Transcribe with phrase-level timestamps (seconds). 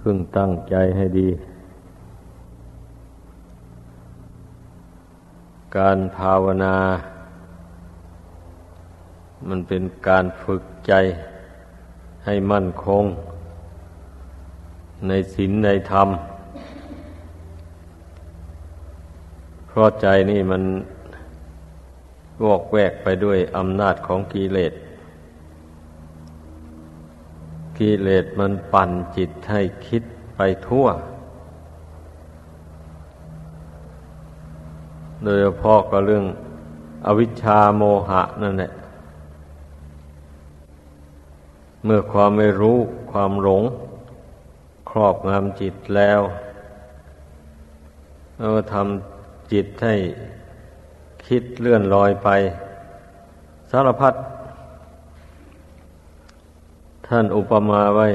[0.00, 1.28] พึงตั้งใจให้ดี
[5.76, 6.76] การภาวนา
[9.48, 10.92] มันเป็นการฝึกใจ
[12.24, 13.04] ให้มั่นคง
[15.08, 16.08] ในศีลในธรรม
[19.68, 20.62] เพราะใจนี่มัน
[22.44, 24.72] วอกแวกไปด้วยอำนาจของกิเลส
[27.80, 30.02] กิเลสมันปั่นจิตให้คิด
[30.36, 30.86] ไปทั่ว
[35.22, 36.24] โดยเฉพาะก็เรื่อง
[37.06, 38.72] อวิชชาโมหะนั่นแหละ
[41.84, 42.78] เมื่อความไม่รู้
[43.12, 43.62] ความหลง
[44.90, 46.20] ครอบงำจิตแล้ว
[48.38, 49.94] เราทำจิตให้
[51.26, 52.28] คิดเลื่อนลอยไป
[53.70, 54.14] สารพัด
[57.12, 58.08] ท่านอุปมาไว้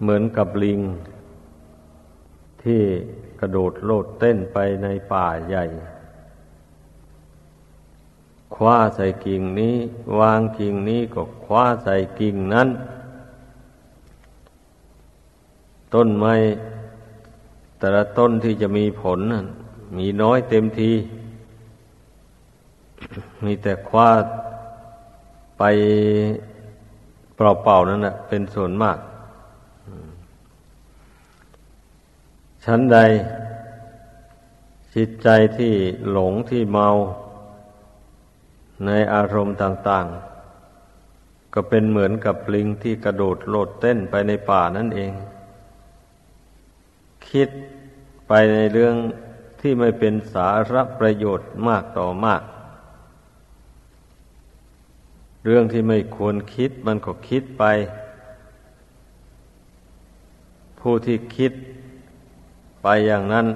[0.00, 0.80] เหมือนกับลิง
[2.62, 2.82] ที่
[3.40, 5.64] กระโดดโลดเต้นไปในป่าใหญ่
[8.54, 9.74] คว้าใส่กิ่งนี้
[10.18, 12.68] วางกิ่งนี้ก็คว้าใส่กิ่งนั้น
[15.94, 16.34] ต้นไม้
[17.78, 19.20] แต่ละต้นที่จะมีผล
[19.98, 20.92] มีน้อยเต็มที
[23.44, 24.10] มีแต่คว้า
[25.58, 25.62] ไป
[27.62, 28.98] เปล่าๆนั่นแหะเป็นส่วนมาก
[32.64, 32.98] ชั้นใด
[34.94, 35.74] จิตใจที่
[36.10, 36.88] หลงที่เมา
[38.86, 40.06] ในอารมณ์ต่าง
[40.80, 45.12] ๆ ก็เป็นเหมือนกับลิงที่กระโดดโลดเต้นไปในป่านั่นเอง
[47.28, 47.48] คิด
[48.28, 48.94] ไปในเรื่อง
[49.60, 52.42] ที่ไม่เป็นสาระประโยชน์มากต่อมาก
[55.44, 57.64] เรื่องที่ไม่ควรคิดมันก็คิดไป
[60.80, 61.52] ผู้ที่คิด
[62.82, 63.46] ไปอย่างนั้น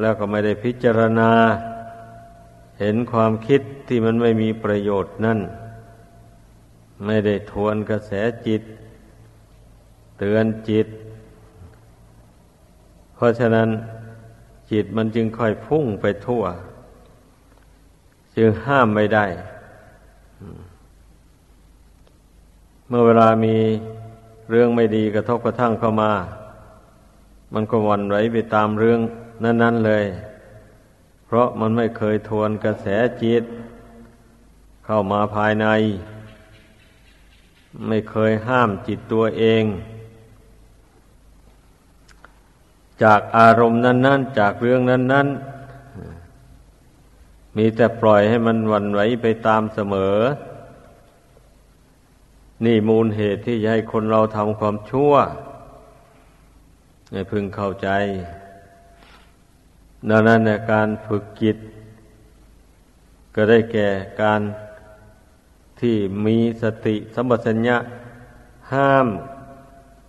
[0.00, 1.30] แล้วก็ไม่ได้พิจารณา
[2.80, 5.38] เห็นความคิดที่มันไม่มีประโยชน์นั่น
[7.06, 8.12] ไม่ได้ทวนกระแส
[8.46, 8.62] จิต
[10.18, 10.86] เตือนจิต
[13.14, 13.68] เพราะฉะนั้น
[14.70, 16.42] จิตมันจึงค่อยพุ่งไปทั่ว
[18.36, 19.26] จึงห้ามไม่ได้
[22.92, 23.56] เมื่อเวลามี
[24.50, 26.12] เรื่องไม่ดีกระทบกระทั่งเข้ามา
[27.54, 29.00] มันก็วันไหวไปตามเรื่อง
[29.44, 30.04] นั้น ๆเลย
[31.26, 32.86] เพราะมันไม่เคยทวนกระแส
[33.22, 33.44] จิต
[34.84, 35.66] เข้ามาภายใน
[37.88, 39.64] ไม่เคยห้ามจิตตัวเอง
[43.02, 45.26] จากอารมณ์นั้น ๆ จากเรื่องนั้น
[46.82, 50.16] ๆ มีแต่ปล่อยให้มันวันไหวไปตามเสมอ
[52.64, 55.12] นี่มูลเหตุที่จะให้คนเราทำความชั่ว
[57.12, 57.88] ให้พึงเข้าใจ
[60.08, 61.56] ดังนั้นในการฝึกจิต
[63.34, 63.88] ก็ได้แก่
[64.22, 64.40] การ
[65.80, 67.76] ที่มีสติสัมปชัญญะ
[68.72, 69.06] ห้าม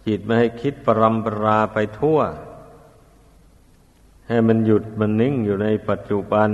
[0.08, 2.20] จิตไม่ให้คิดปรำปราไปทั่ว
[4.28, 6.50] ให้มันหยุดมันนิ่งอยู่ในปัจจุบัน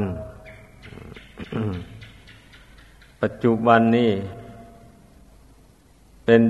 [3.21, 4.11] ปัจจุบันนี่
[6.29, 6.43] เป็น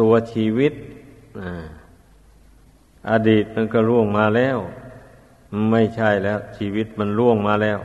[0.00, 0.72] ตัวชีวิต
[3.10, 4.58] อดีตมันก็ล่วงมาแล้ว
[5.70, 7.78] ไม่ใช่แล้ว ชีวิตมันล่วงมาแล้ว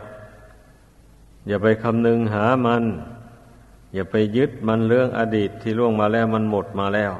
[1.47, 2.83] อย่าไปคำนึงหามัน
[3.93, 7.13] อย่าไปยึดมันเรื่องอดีตที่ล่วงมาแล้วมันหมดมาแล้ว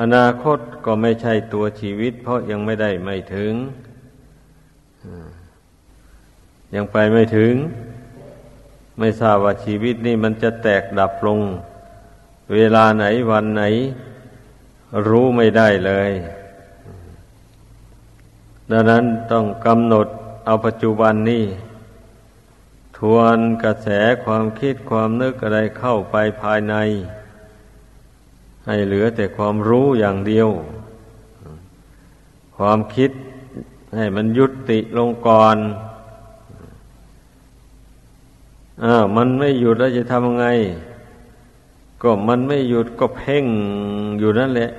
[0.00, 3.52] อนาคตก็ไม่ใช่ตัวชีวิต เพราะยังไม่ได้ไม่ถึง
[6.74, 7.54] ยังไปไม่ถึง
[8.98, 11.40] ไม่ทราบว่าชีวิตนี่มันจะแตกดับลง
[12.54, 13.62] เวลาไหนวันไหน
[15.08, 16.10] รู้ไม่ได้เลย
[18.70, 20.08] ดังนั้นต้องกำหนด
[20.46, 21.44] เอาปัจจุบันนี้
[22.96, 23.88] ทวนกระแส
[24.24, 26.74] ความคิดความนึกอะไรเข้าไปภายใน
[28.66, 30.48] ให้เหลือแต่ความรู้อย่างเดียว
[32.56, 33.10] ความคิด
[33.96, 35.56] ให้มันยุติลงก่อน
[38.84, 40.46] อ้าวมันไม่หยุดแล้วจะทำยังไง
[42.02, 43.44] ก็มันไม่หยุดก็เพ่ง
[44.18, 44.70] อยู่นั่นแหละ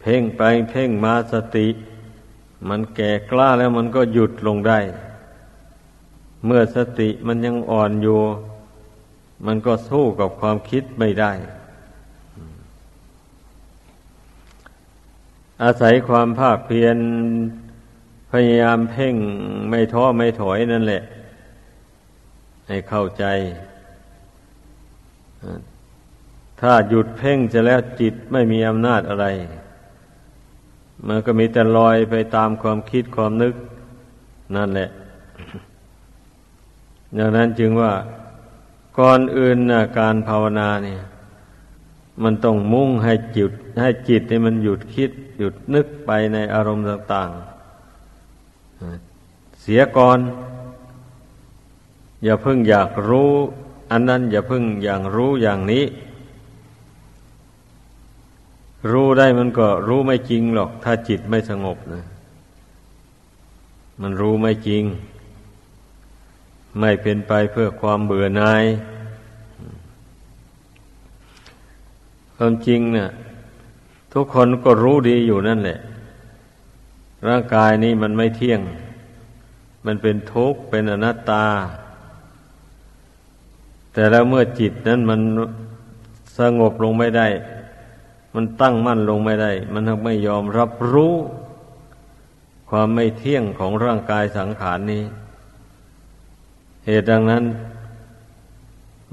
[0.00, 1.68] เพ่งไปเพ่งมาสติ
[2.68, 4.78] มันแก่กล้าแล้วมันก็หยุดลงได้
[6.46, 8.20] เมื่อสติมันยังอ่อนอยู่
[9.46, 11.32] มันก็สู้กับความคิดไม่ได้
[15.62, 16.96] อาศัยความภาคเพียร
[18.30, 19.14] พยายามเพ่ง
[19.68, 21.02] ไม่ท้อไม่ถอยนั่นแหละ
[22.68, 23.24] ให้เข้าใจ
[26.60, 29.26] ถ้าหยุดเพ่งจะแล้วจิตไม่มีอำนาจอะไร
[31.08, 33.54] มันก็มีแต่ลอยไปตามความคิดความนึก
[34.56, 34.90] นั่นแหละ
[37.18, 37.92] ดังนั้นจึงว่า
[38.98, 41.02] ก่อนอื่นนะการภาวนาเนี่ย
[42.22, 47.30] มันต้องมุ่งให้จิต ให้จิตให้มันหยุดคิด หยุดนึกไปในอารมณ์ต่าง
[48.64, 50.18] ๆ เสียก่อน
[52.24, 53.32] อย่าเพิ่งอยากรู้
[53.90, 55.84] อันนั้นอย่าเพิ่งอย่างรู้อย่างนี้
[58.90, 62.04] รู้ได้มันก็รู้ไม่จริงหรอก ถ้าจิตไม่สงบนะ
[64.00, 64.84] มันรู้ไม่จริง
[66.80, 68.64] ไม่เป็นไปเพื่อความเบื่อหน่าย
[72.36, 73.10] ความจริงเนะ่ย
[74.12, 75.78] ทุกคนก็รู้ดีอยู่นั่นแหละ
[77.28, 78.60] ร่างกายนี้มันไม่เที่ยง
[79.86, 81.46] มันเป็นทุกข์เป็นอนัตตา
[83.94, 85.20] แต่แล้วเมื่อจิตนั้นมัน
[86.38, 87.28] สงบลงไม่ได้
[88.34, 91.14] มันตั้งมั่นลงไม่ได้ มันไม่ยอมรับรู้
[92.70, 95.02] ความไม่เที่ยงของร่างกายสังขารนี้
[96.86, 97.44] เหตุดังนั้น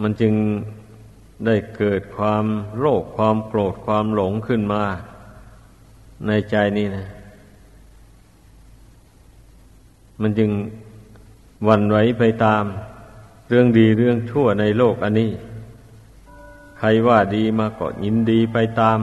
[0.01, 0.33] มันจึง
[1.45, 2.45] ได้เกิดความ
[2.77, 4.83] โลภความโกรธความหลงขึ้นมา
[6.27, 7.05] ในใจนี่นะ
[10.21, 10.49] มันจึง
[11.67, 12.63] วันไหวไปตาม
[13.53, 15.31] เรื่องดีเรื่องชั่วในโลกอันนี้
[16.77, 18.99] ใครว่าดีมาก็ยินดีไปตาม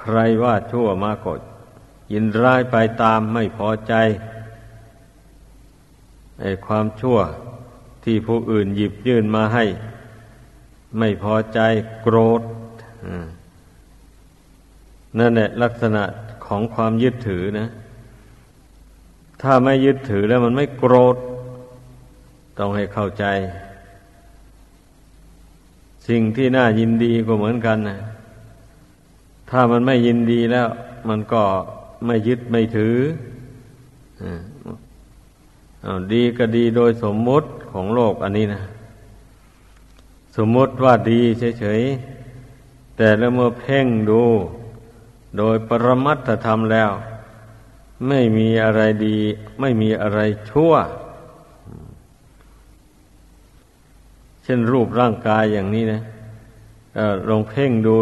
[0.00, 1.32] ใครว่าชั่วมาก็
[2.12, 3.94] ยินร้ายไปตามไม่พอใจ
[6.40, 7.18] ไอ้ความชั่ว
[8.04, 9.64] ที่ผู้อื่นหยิบยื่นมาให้
[10.98, 11.60] ไม่พอใจ
[12.02, 12.42] โกรธ
[15.18, 16.02] นั่นแหละลักษณะ
[16.46, 17.68] ของความยึดถือนะ
[19.42, 21.16] ถ้าไม่ยึดถือแล้วมันไม่โกรธ
[22.58, 23.24] ต้องให้เข้าใจ
[26.08, 27.98] สิ่งที่น่ายินดีก็เหมือนกันนะ
[29.50, 30.68] ถ้ามันไม่ยินดีแล้ว
[31.08, 31.42] มันก็
[32.06, 32.96] ไม่ยึดไม่ถือ
[35.84, 38.62] อดีก็ดีโดยสมมุติของโลกอันนี้นะ
[40.36, 41.20] สมมุติว่าดี
[41.60, 44.22] เฉยๆ แต่แล้วเมื่อเพ่งดู
[45.36, 46.90] โดยปรมัตธรรมแล้ว
[48.08, 49.18] ไม่มีอะไรดี
[49.60, 50.20] ไม่มีอะไร
[50.50, 50.72] ชั่ว
[54.37, 56.02] เช่นรูปร่างกายอย่างนี้นะ
[57.28, 57.96] ลองเพ่งดู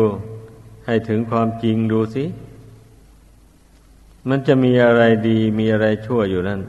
[0.87, 2.25] ให้ถึงความจริงดูสิ
[4.29, 6.61] มันจะมีอะไรดีมีอะไรชั่วอยู่นั่น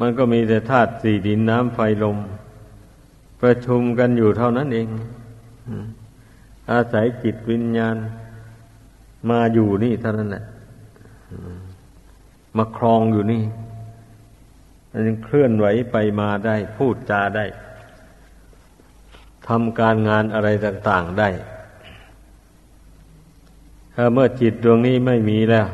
[0.00, 2.18] มันก็มีแต่ธาตุสี่ดินน้ำไฟลม
[3.40, 4.88] ประชุมกันอยู่เท่านั้นเอง
[6.70, 7.96] อาศัยจิตวิญญาณ
[9.30, 10.44] มาอยู่นี่เท่านั้นแหละ
[12.56, 13.42] มาครองอยู่นี่
[14.90, 17.44] มันยังเคลื่อนไหวไปมาได้พูดจาได้
[19.50, 21.28] ทำการงานอะไรต่างๆได้
[23.94, 25.66] ถ้าเมื่อจิตดวงนี้ไม่มีแล้ว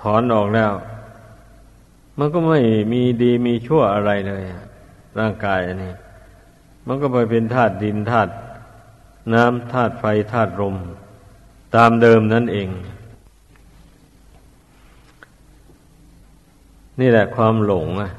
[0.00, 0.72] ถอนออกแล้ว
[2.18, 2.60] มันก็ไม่
[2.92, 4.42] มีดีมีชั่วอะไรเลย
[5.18, 5.94] ร่างกายอันนี้
[6.86, 8.32] มันก็ไปเป็นธาตุดินธาตุ
[9.34, 10.76] น้ำธาตุไฟธาตุลม
[11.76, 12.68] ตามเดิมนั่นเอง
[17.00, 18.10] นี่แหละความหลงอะ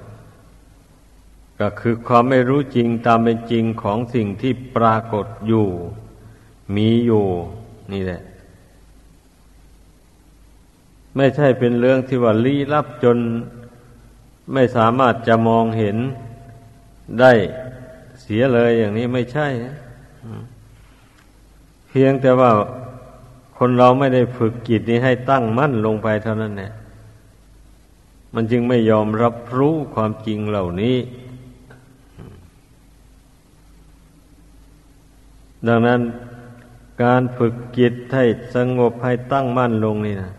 [1.59, 5.67] ก็คือความไม่รู้จริงตามเป็นจริงของสิ่งที่ปรากฏอยู่
[6.75, 7.25] มีอยู่
[7.93, 8.21] นี่แหละ
[11.15, 13.17] ไม่ใช่เป็นเรื่องที่ว่าลี้ลับจน
[14.53, 15.97] ไม่สามารถจะมองเห็น
[17.19, 17.31] ได้
[18.21, 19.75] เสียเลยอย่างนี้ไม่ใช่นะ
[21.89, 22.51] เพียงแต่ว่า
[23.57, 26.71] คนเราไม่ได้ฝึกจิตนี้ให้ตั้งมั่นลงไปเท่านั้นแหละ
[28.33, 30.95] มันจึงไม่ยอมรับรู้ความจริงเหล่านี้
[35.67, 36.01] ดังนั้น
[37.03, 40.31] การฝึกจิตให้สงบให้ตั้งมั่นลงนี่นะ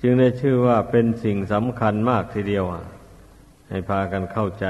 [0.00, 2.64] จึงได้ชื่อว่าเป็นสิ่งสำคัญมากทีเดียว
[3.68, 4.66] ให้พากันเข้าใจ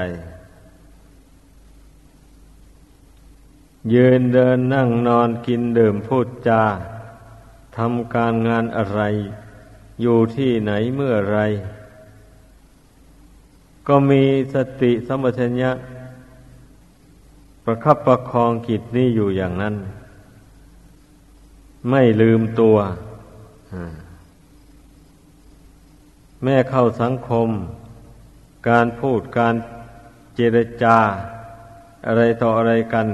[3.93, 6.63] ยืนเดินนั่งนอนกินดื่มพูดจา
[7.77, 9.01] ทำการงานอะไร
[10.01, 11.39] อยู่ที่ไหนเมื่อไร
[13.87, 15.71] ก็มีสติสมัชัญญะ
[17.69, 19.75] ประคับประคองกิจนี้อยู่อย่างนั้น
[21.89, 22.77] ไม่ลืมตัว
[26.43, 27.49] แม่เข้าสังคม
[28.69, 29.55] การพูดการ
[30.35, 30.97] เจรจา
[32.07, 33.07] อะไรต่ออะไรกัน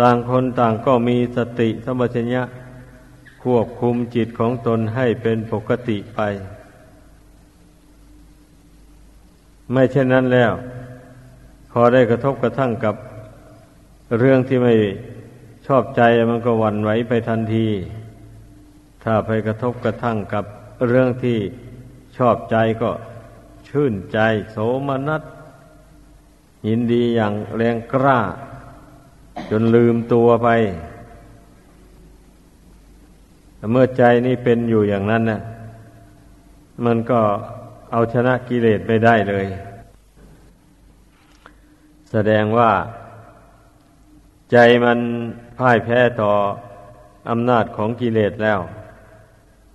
[0.00, 2.42] ต่างคนต่างก็มีสติสมัชัญญะ
[3.42, 6.20] ควบคุมจิตของตนให้เป็นปกติไป
[9.72, 10.52] ไม่เช่นนั้นแล้ว
[11.70, 12.94] พอได้กระทบกระทั่งกับ
[14.18, 14.74] เรื่องที่ไม่
[15.66, 17.66] ชอบใจมันก็หวั่นไหวไปทันที
[19.02, 20.44] ถ้าไปกระทบกระทั่งกับ
[20.88, 21.38] เรื่องที่
[22.16, 22.90] ชอบใจก็
[23.68, 24.18] ชื่นใจ
[24.52, 24.56] โส
[24.88, 25.22] มนัส
[26.68, 28.20] ยินดีอย่างแรงกล้า
[29.50, 30.48] จนลืมตัวไป
[33.70, 35.40] เมื่อใจนี่เป็นอยู่อย่างนั้นนะ่ะ
[36.84, 37.20] มันก็
[37.92, 39.46] เอาชนะกิเลสไปได้เลย
[42.12, 42.72] แสดงว่า
[44.52, 44.98] ใจมัน
[45.58, 46.32] พ่ายแพ้ต่อ
[47.30, 48.60] อำนาจของกิเลสแล้ว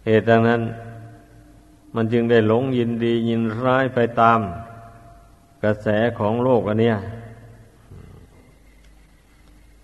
[0.05, 0.61] เหตุดังนั้น
[1.95, 4.39] มันจึงได้หลงยินดียินร้ายไปตาม
[5.63, 5.87] กระแส
[6.19, 6.97] ของโลกอันเนี้ย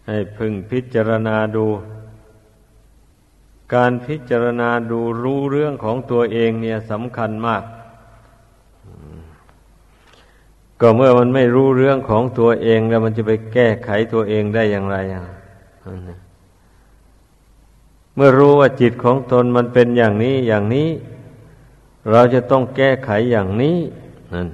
[0.08, 1.66] ให้พึงพิจารณาดู
[3.74, 7.64] การพิจารณาดูรู้เรื่องของตัวเองเนี่ยสำคัญมาก
[10.82, 15.24] ก็เมื่อมันไม่รู้เรื่องของตัวเองแล้วมันจะไปแก้ไขตัวเองได้อย่างไรอะ
[18.16, 20.90] เมื่อรู้ว่าจิตของตนมันเป็นอย่างนี้อย่างนี้
[22.12, 23.78] เราจะต้องแก้ไขอย่างนี้
[24.34, 24.48] นั่น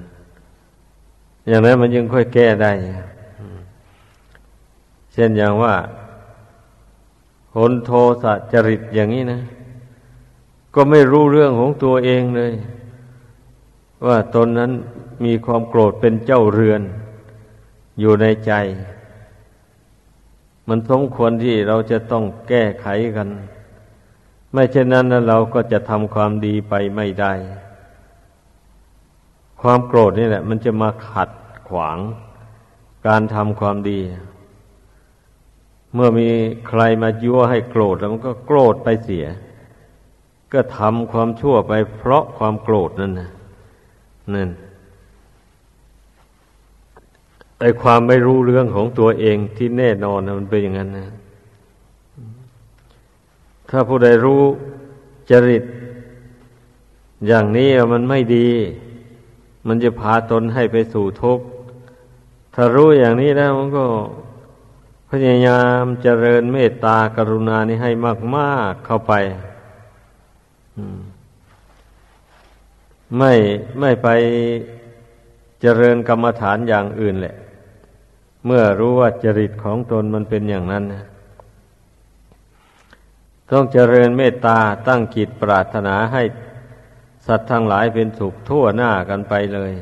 [1.48, 2.72] อย่างนั้นมันยังค่อยแก้ได้
[5.12, 5.74] เช่นอย่างว่า
[7.54, 7.90] หนโท
[8.22, 9.40] สะจริตอย่างนี้นะ
[10.74, 12.52] ก็ไม่รู้เรื่องของตัวเองเลย
[14.06, 14.72] ว่าตนนั้น
[15.24, 16.82] มีความโกรธเป็นเจ้าเรือน
[18.00, 18.52] อยู่ในใจ
[20.68, 23.28] มันสมควรที่เราจะต้องแก้ไขกัน
[24.52, 27.32] ไม่เช่นนั้นเราก็จะทำความดีไปไม่ได้
[29.60, 31.30] ความโกรธนี่แหละ มันจะมาขัด
[31.68, 31.98] ขวาง
[33.06, 34.00] การทำความดี
[35.94, 36.28] เมื่อมี
[36.68, 39.26] ใครมายั่วให้โกรธแล้วมันก็โกรธไปเสีย
[40.52, 43.30] ก็ทำความชั่วไปเพราะความโกรธนั่นนะ
[44.34, 44.50] นั่น
[47.60, 51.08] ไอความไม่รู้เรื่องของตัวเองที่แน่นอนมันเป็นอย่างนั้นนะ
[53.70, 54.42] ถ้าผู้ใดรู้
[55.30, 55.64] จริต
[57.26, 58.48] อย่างนี้มันไม่ดี
[59.66, 61.44] มันจะพาตนให้ไปสู่ทุกข์
[62.54, 63.84] ถ้ารู้อย่างนี้แล้วมันก็
[65.10, 67.90] พยายามเจริญเมตตากรุณานี้ให้
[68.36, 69.12] มากๆเข้าไป
[73.18, 73.32] ไม่
[73.80, 74.08] ไม่ไป
[75.60, 77.36] เจริญกรรมฐานอย่างอื่นแหละ
[78.50, 81.04] เมื่อรู้ว่าจริตของตนมันเป็นอย่างนั้นนะ
[83.50, 86.22] ต้องเจริญเมตตาตั้งจิตปรารถนาให้
[87.26, 89.72] สัตว์ทั้งหลายเป็นสุขทั่วหน้ากันไปเลย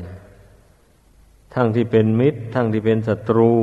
[1.53, 3.53] ทั้งที่เป็นมิตร ทั้งที่เป็นศัตรู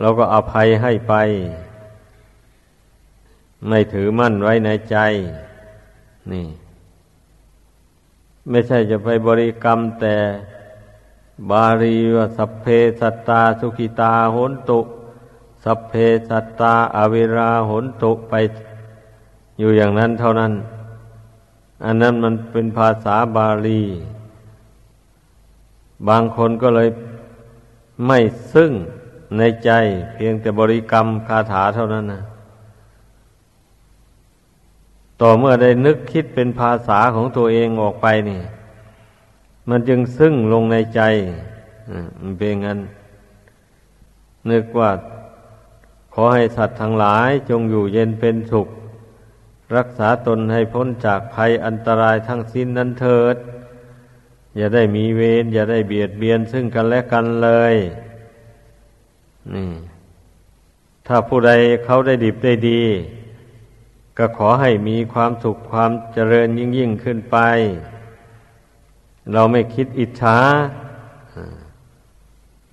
[0.00, 1.14] เราก็อภัยให้ไป
[3.68, 4.96] ไม่ถือมั่นไว้ในใจ
[6.32, 6.46] นี่
[8.50, 10.16] ไม่ใช่จะไปบริกรรมแต่
[11.48, 12.66] บาลีว่าสัพเพ
[13.00, 14.80] สัตตาสุขิตาหนตุ
[15.64, 15.92] สัพเพ
[16.28, 18.34] สัตตาอเวราหนตุไป
[19.58, 20.52] อยู่อย่างนั้นเท่านั้น
[21.84, 23.82] อันนั้นมันเป็นภาษาบาลี
[26.08, 26.88] บางคนก็เลย
[28.06, 28.18] ไม่
[28.54, 28.72] ซึ่ง
[29.36, 29.70] ในใจ
[30.14, 32.22] เพียงแต่บริกรรมคาถาเท่านั้นนะ
[35.20, 38.40] ต่อเมื่อได้นึกคิดเป็นภาษาของตัวเองออกไปนี่
[39.68, 41.00] มันจึงซึ่งลงในใจ
[42.20, 42.80] มันเป็นงั้น
[44.50, 44.90] นึกว่า
[46.14, 48.68] ขอให้สัตว์ทั้งหลายจงอยู่เย็นเป็นสุข
[49.76, 53.36] รักษาตนให้พ้นจากภัยอันตรายทั้งสิ้นนั้นเถิด
[54.56, 57.74] อย่าได้มีเวรอย่าได้เบียดเบียนซึ่งกันและกันเลย
[59.54, 59.66] นี่
[61.06, 61.52] ถ้าผู้ใด
[61.84, 62.82] เขาได้ดิบได้ดี
[64.18, 67.38] ก็ขอให้มีความสุขความเจริญยิ่งยิ่งขึ้นไป
[69.32, 70.36] เราไม่คิดอิจฉา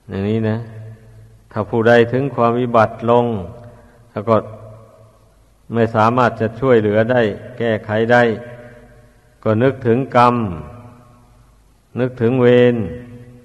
[0.07, 0.57] อย่างนี้นะ
[1.51, 3.25] ถ้าผู้ใดถึงความวิบัติลง
[4.11, 4.35] แล้วก็
[5.73, 7.21] ไม่สามารถจะช่วยเหลือได้
[7.57, 8.23] แก้ไขได้
[9.43, 10.35] ก็นึกถึงกรรม
[11.99, 12.75] นึกถึงเวร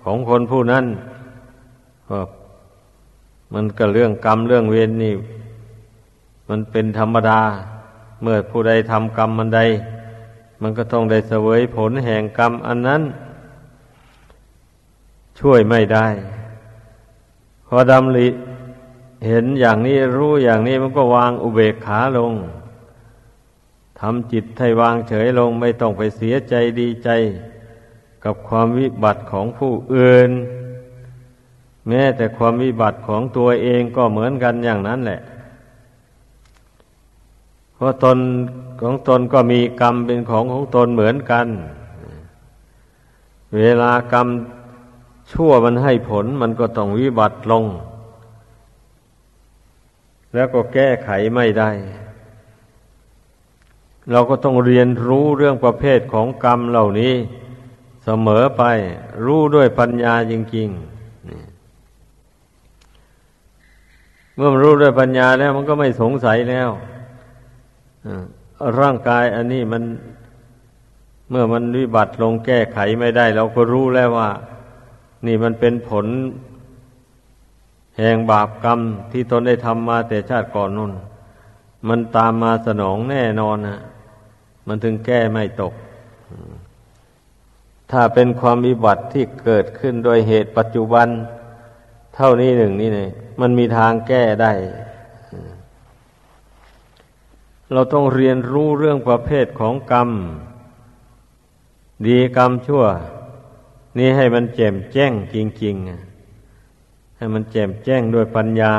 [0.05, 0.87] ของคนผู้นั้น
[2.09, 2.19] ก็
[3.55, 5.15] มันก็เรื่องกรรมเรื่องเวรนี่
[6.49, 7.41] มันเป็นธรรมดา
[8.23, 9.61] เมื่อผู้ใดทำกรรมมันใด
[10.62, 13.02] มันก็ต้องได้เสวยผลแห่งกรรมอันนั้น
[15.38, 16.07] ช่วยไม่ได้
[17.66, 18.28] พอดำริ
[19.26, 22.33] เห็นอย่างนี้รู้อย่างนี้มันก็วางอุเบกขาลง
[24.00, 27.09] ทำจิตให้วางเฉยลงไม่ต้องไปเสียใจดีใจ
[28.25, 30.31] กับความวิบัติของผู้อื่น
[31.88, 35.21] แม้แต่ความวิบัติของตัวเองก็เหมือนกันอย่างนั้นแหละ
[37.83, 38.19] ราะตน
[38.81, 41.47] ของตนก็มีกรรมเป็นของของตนเหมือนกัน
[43.57, 44.27] เวลากรรม
[45.33, 47.65] ชั่วมันให้ผลมันก็ต้องวิบัติลง
[50.35, 51.71] แล้วก็แก้ไขไม่ได้
[54.11, 57.15] เราก็ต้องเรียนรู้เรื่องประเภทของกรรมเหล่านี้
[58.05, 58.62] เสมอไป
[59.25, 60.93] รู้ด้วยปัญญาจริงๆ
[64.35, 66.69] เมื่อมันรู้ด้วยปัญญาแล้วมันก็ไม่สงสัยแล้ว
[68.81, 69.83] ร่างกายอันนี้มัน
[71.31, 74.31] เมื่อมันวิบัติลงแก้ไขไม่ได้ เราก็รู้แล้วว่า
[75.27, 76.07] นี่มันเป็นผล
[77.99, 78.81] แห่งบาปกรรม
[79.13, 80.93] ที่ตนได้ทำมาแต่ชาติก่อนนู่น
[81.89, 83.81] มันตามมาสนองแน่นอนนะ
[84.67, 85.75] มันถึงแก้ไม่ตก
[87.91, 91.09] ถ้าเป็นความวิบัติที่เกิดขึ้นโดยเหตุปัจจุบัน
[92.17, 94.53] เท่านี้หนึ่งนี่เนี่ยมันมีทางแก้ได้
[97.73, 100.11] เราต้องเรียนรู้เรื่องประเภทของกรรม
[102.07, 102.85] ดีกรรมชั่ว
[103.99, 108.75] นี่ให้มันแจ่มแจ้งจริงๆ ให้มันแจ่มแจ้งด้วยปัญญา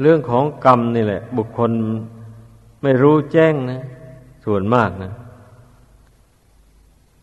[0.00, 1.70] เรื่องของกรรมนี่แหละ บุคคล
[2.82, 3.82] ไม่รู้แจ้งนะ
[4.44, 5.12] ส่วนมากนะ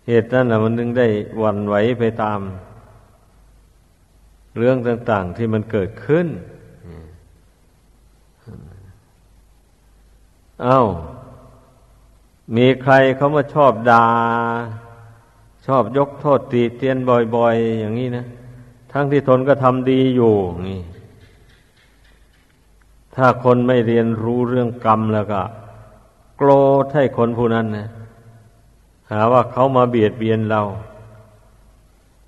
[0.07, 1.07] เหตุนั้นแหละมันนึงได้
[1.43, 2.39] วันไหวไปตาม
[4.57, 6.27] เรื่องต่าง ๆที่มันเกิดขึ้น
[10.65, 10.87] อา้าว
[12.55, 14.05] มีใครเขามาชอบดา่า
[15.67, 16.97] ชอบยกโทษตีเตียน
[17.35, 18.25] บ่อย ๆ อย่างนี้นะ
[18.91, 20.33] ทั้งที่ทนก็ทำดีอยู่
[20.67, 20.81] นี่
[23.15, 25.41] ถ้าคนไม่เรียนรู้เรื่องกรรมแล้วก็
[26.37, 26.49] โกร
[26.83, 27.87] ธให้คนผู้นั้นนะ
[29.11, 30.61] หาว่าเขามาเบียดเบียนเรา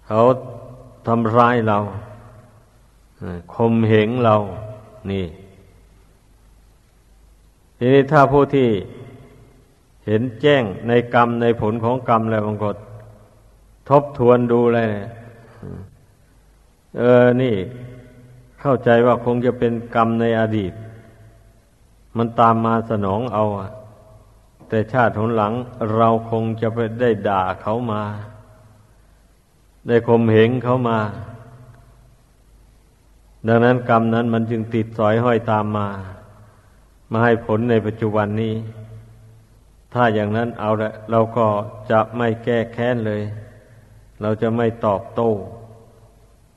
[0.07, 0.21] เขา
[1.07, 1.77] ทำร้ายเรา
[3.55, 4.35] คมเหงเรา
[5.11, 5.25] นี่
[7.81, 8.69] ทีนี้ถ้าผู้ที่
[10.05, 12.77] เห็นแจ้งในกรรมในผลของกรรมแล้วบางคน
[13.89, 14.87] ทบทวนดูเลย
[16.97, 17.55] เออ นี่
[18.61, 20.73] เข้าใจว่าคงจะเป็นกรรมในอดีต
[22.17, 23.45] มันตามมาสนองเอา
[24.69, 25.53] แต่ชาติหนหลัง
[25.95, 28.03] เราคงจะไปได้ด่าเขามา
[29.87, 30.99] ได้คมเหงเขามา
[33.47, 35.87] ดังนั้นกรรมนั้นมันจึงติดสอยห้อยตามมา
[37.11, 38.53] มาให้ผลในปัจจุบันนี้
[39.93, 41.47] ถ้าอย่างนั้นเอาละเราก็
[41.91, 43.21] จะไม่แก้แค้นเลย
[44.21, 45.31] เราจะไม่ตอบโต้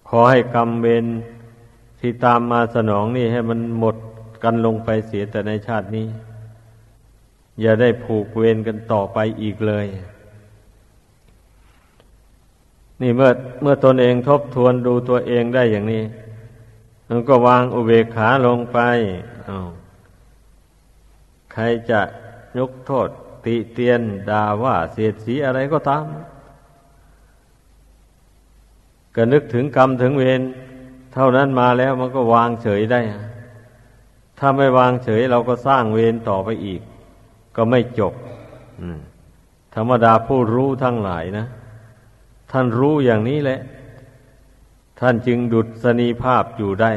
[0.08, 1.04] ขอให้กรรมเวร
[2.00, 3.96] ที่ตามมาสนองนี่ให้มันหมด
[4.42, 6.06] กันลงไปเสียแต่ในชาตินี้
[7.60, 9.86] อย่าได้ผูกเวรกันต่อไปอีกเลย
[13.00, 13.30] นี่เมื่อ
[13.62, 16.02] เมื่อตนเองทบทวนดูตัวเองได้อย่างนี้
[17.08, 18.78] มันก็วางอุเบกขาลงไป
[19.48, 19.58] อา
[21.52, 22.00] ใครจะ
[22.58, 23.08] ยกโทษ
[23.44, 26.04] ติเตียนด่าว่าเสียดสีอะไรก็ตาม
[29.14, 30.40] ก็นึกถึงกรรมถึงเวร
[31.14, 33.00] เท่านั้นมาแล้วมันก็วางเฉยได้
[34.38, 36.80] ถ้าไม่วางเฉยเราก็สร้างเวรต่อไปอีก
[37.56, 38.14] ก็ไม่จบ
[39.74, 41.46] ธรรมดาผู้รู้ทั้งหลายนะ
[42.50, 43.60] ท่านรู้อย่างนี้แหละ
[45.00, 46.92] ท่านจึงดุดสนีภาพอยู่ได้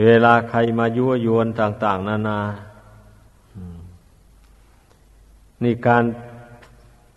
[0.00, 2.75] เวลาใครมายั่วยวนต่าง ๆ นานานี่
[5.62, 6.04] นี่การ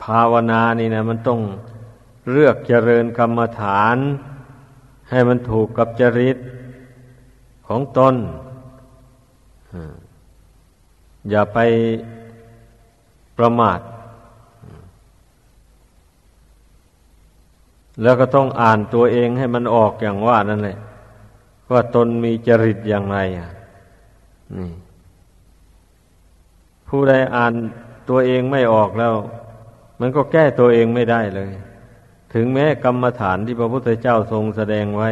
[0.03, 1.39] ภาวนานี่นะมันต้อง
[2.31, 3.97] เลือกเจริญกรรมฐาน
[5.09, 6.37] ให้มันถูกกับจริต
[7.67, 8.15] ของตน
[11.29, 11.57] อย่าไป
[13.37, 13.79] ประมาท
[18.01, 20.77] แล้วก็ต้องอ่านตัวเองให้มันออกอย่างว่านั่นแหละ
[21.71, 23.49] ว่าตนมีจริตอย่างไรอะ
[24.57, 24.71] นี่
[26.87, 27.53] ผู้ใดอ่าน
[28.09, 29.15] ตัวเองไม่ออกแล้ว
[29.99, 31.51] มันก็แก้ตัวเองไม่ได้เลย
[32.33, 35.09] ถึงแม้กรรมฐานที่พระพุทธเจ้าทรงแสดงไว้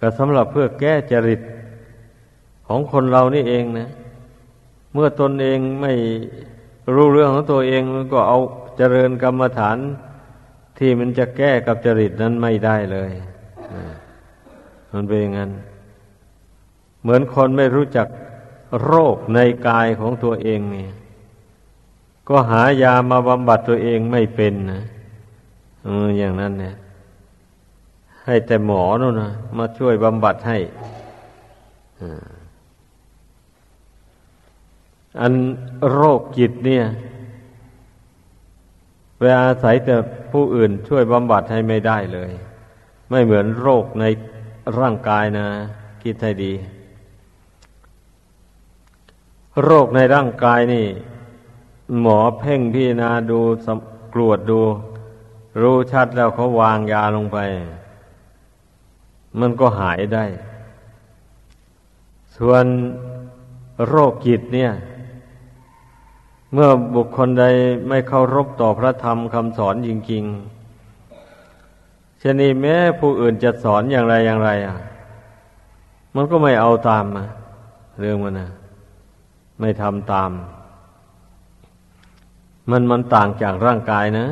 [0.00, 1.40] ก็สำหรับเพื่อแก้จริต
[2.68, 3.90] ของคนเรานี่เองนะ
[4.92, 5.92] เมื่อตนเองไม่
[6.94, 8.38] รู้เรื่องของตัวเองมันก็เอา
[8.76, 9.78] เจริญกรรมฐาน
[10.78, 13.12] ที่มันจะแก้กับจริตนั้นไม่ได้เลย
[14.92, 15.50] มันเป็นอย่างนั้น
[17.02, 18.08] เหมือนคนไม่รู้จัก
[18.82, 20.90] โรคในกายของตัวเองเนี่ย
[22.28, 24.82] ก็หายามาบำบัดตัวเองไม่เป็นนะ
[25.86, 26.74] อออย่างนั้นเนี่ย
[28.24, 30.58] ให้แต่หมอนู่นนะมาช่วยบำบัดให้
[35.20, 35.32] อัน
[35.92, 36.84] โรคจิตเนี่ย
[39.16, 39.94] ไปอาศัยแต่
[40.32, 42.30] ผู้อื่นช่วยบำบัดให้ไม่ได้เลย
[43.10, 44.04] ไม่เหมือนโรคใน
[44.78, 45.46] ร่างกายนะ
[46.02, 46.52] คิดให้ดี
[49.62, 50.86] โรคในร่างกายนี่
[52.00, 53.40] หมอเพ่งพิจารณาดู
[54.14, 54.60] กรวดดู
[55.60, 57.38] รู้ชัดแล้วเขาวางยาลงไป
[59.40, 60.24] มันก็หายได้
[62.36, 62.64] ส่วน
[63.86, 64.72] โรคจิตเนี่ย
[66.52, 67.44] เมื่อบุคคลใด
[67.88, 74.76] ไม่เคารพต่อพระธรรมคำสอนจริงๆชนี้แม้ผู้อื่นจะสอนอย่างไรอย่างไร อะ
[76.14, 77.24] มันก็ไม่เอาตามมา
[78.00, 78.50] เรื่องมันนะ
[79.60, 80.30] ไม่ทำตาม
[82.70, 84.26] มันมันต่างจากร่างกายนะ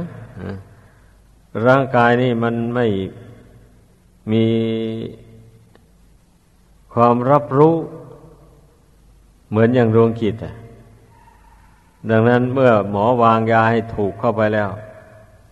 [1.66, 2.86] ร่างกายนี่มันไม่
[4.32, 4.46] มี
[6.94, 7.74] ความรับรู้
[9.48, 10.54] เหมือนอย่างดวงจิตอะ
[12.10, 14.70] ดังนั้นเมื่อหมอวางยาให้ถูกเข้าไปแล้ว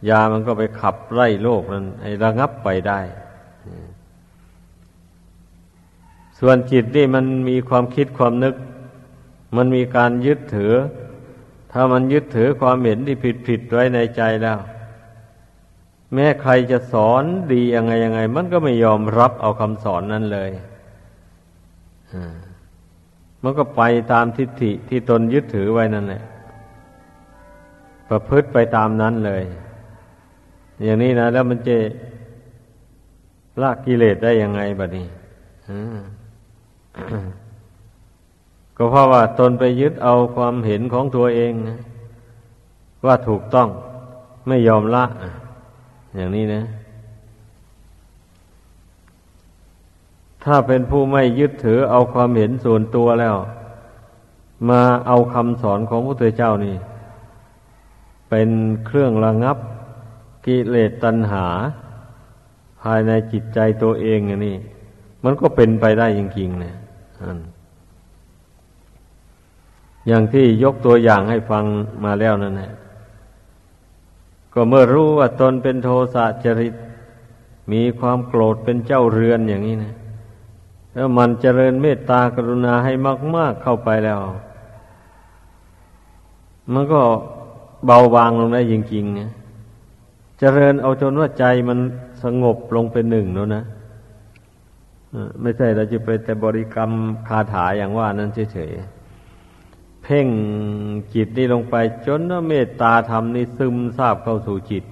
[0.09, 3.01] ยามันก็ไปขับไล่โรคนั้นให้ระงับไปได้
[6.38, 8.55] ส่วนจิตนี่มันมีความคิดความนึก
[9.57, 10.75] มันมีการยึดถือ
[11.73, 14.59] ถ้ามันยึดถือความเห็นที่ผิดผิดไว้ในใจแล้ว
[16.15, 20.51] แม้ใครจะสอนดียังไงยังไง มันก็ไม่ยอมรับเอาคำสอนนั้นเลย
[23.43, 26.23] มันก็ไปตามทิฏฐิที่ตนยึดถือไว้นั่นแหละ
[28.09, 29.45] ประพฤติไปตามนั้นเลย
[30.83, 31.77] อย่างนี้นะ แล้วมันจะ
[33.63, 35.07] ละกิเลสได้ยังไงบัดนี้
[38.83, 41.79] ก็เพราะว่าตนไปยึดเอาความเห็นของตัวเองนะ
[43.07, 43.69] ว่าถูกต้อง
[44.47, 45.05] ไม่ยอมละ
[46.14, 46.62] อย่างนี้นะ
[50.45, 53.37] ถ้าเป็นผู้ไม่ยึดถือเอาความเห็นส่วนตัวแล้ว
[54.69, 56.77] มาเอาคำสอนของพระพุทธเจ้านี่
[58.31, 58.49] เป็น
[58.87, 59.57] เครื่องระงับ
[60.47, 61.47] กิเลสตัณหา
[62.83, 64.57] ภายในจิตใจตัวเองอันนี้
[65.25, 66.75] มันก็เป็นไปได้จริงๆนะ
[70.07, 71.65] อย่างที่ยกตัวอย่างให้ฟัง
[72.05, 72.73] มาแล้วนั่นแหละ
[74.55, 76.75] ก็เมื่อรู้ว่าตนเป็นโทสะจริต
[77.73, 79.95] มีความโกรธเป็นเจ้าเรือนอย่างนี้นะ
[80.95, 82.93] แล้วมันเจริญเมตตากรุณาให้
[83.37, 84.19] มาก ๆเข้าไปแล้ว
[86.73, 87.01] มันก็
[87.87, 89.31] เบาบางลงได้จริงๆนะ
[90.39, 91.79] เจริญเอาจนว่าใจมัน
[92.23, 93.65] สงบลงเป็นหนึ่งแล้วนะ
[95.43, 96.91] ไม่ใช่เราจะไปแต่บริกรรม
[97.29, 99.00] คาถาอย่างว่านั้นเฉยๆ
[100.11, 100.29] พ่ง
[101.14, 104.85] จิตนี่ลงไป จนเมตตาธรรมนี่ซึมซาบเข้าสู่จิต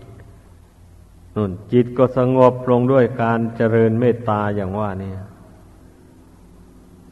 [1.36, 5.12] นุ่นจิตก็สงบลงด้วยการเจริญเมตตาอย่างว่านี่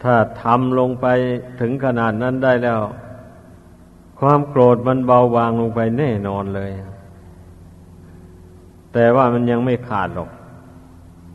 [0.03, 1.07] ถ้าทำลงไป
[1.61, 2.81] ถึงขนาดนั้นได้แล้ว
[4.21, 6.71] ความโกรธมันเบาบางลงไปแน่นอนเลย
[8.92, 10.31] แต่ว่ามันยังไม่ขาดหรอก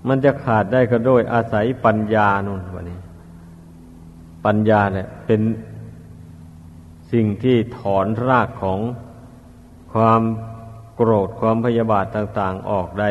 [0.08, 3.00] มันจะขาดได้ก็โดยอาศัยปัญญานุ่นวันนี้
[4.46, 5.42] ปัญญาเนี่ยเป็น
[7.12, 8.80] สิ่งที่ถอนรากของ
[9.94, 10.22] ความ
[10.96, 13.10] โกรธความพยาบาทต่าง ๆออกได้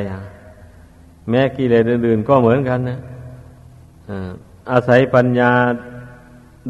[1.28, 3.00] แม้กิเลสอื่นๆก็เหมือนกันนะ
[4.72, 5.52] อาศัยปัญญา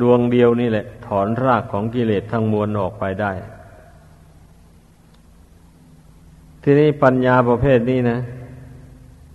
[0.01, 3.33] ดวงเดียวนี่แหละ ถอนรากของกิเลสทั้งมวลออกไปได้
[6.63, 8.19] ทีนี้ปัญญาประเภทนี้นะ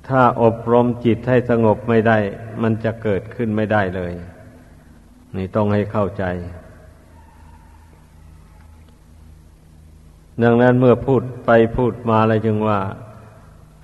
[0.07, 2.17] ถ้าอบรมจิตให้สงบไม่ได้
[2.61, 4.13] มันจะเกิดขึ้นไม่ได้เลย
[5.35, 6.23] นี่ต้องให้เข้าใจ
[10.43, 12.79] ดังนั้นเมื่อพูดไปพูดมาอะไรจึงว่า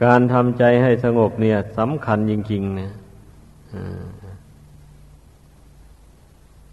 [0.03, 2.91] การทำใจให้สงบเนี่ยสำคัญจริงๆนะ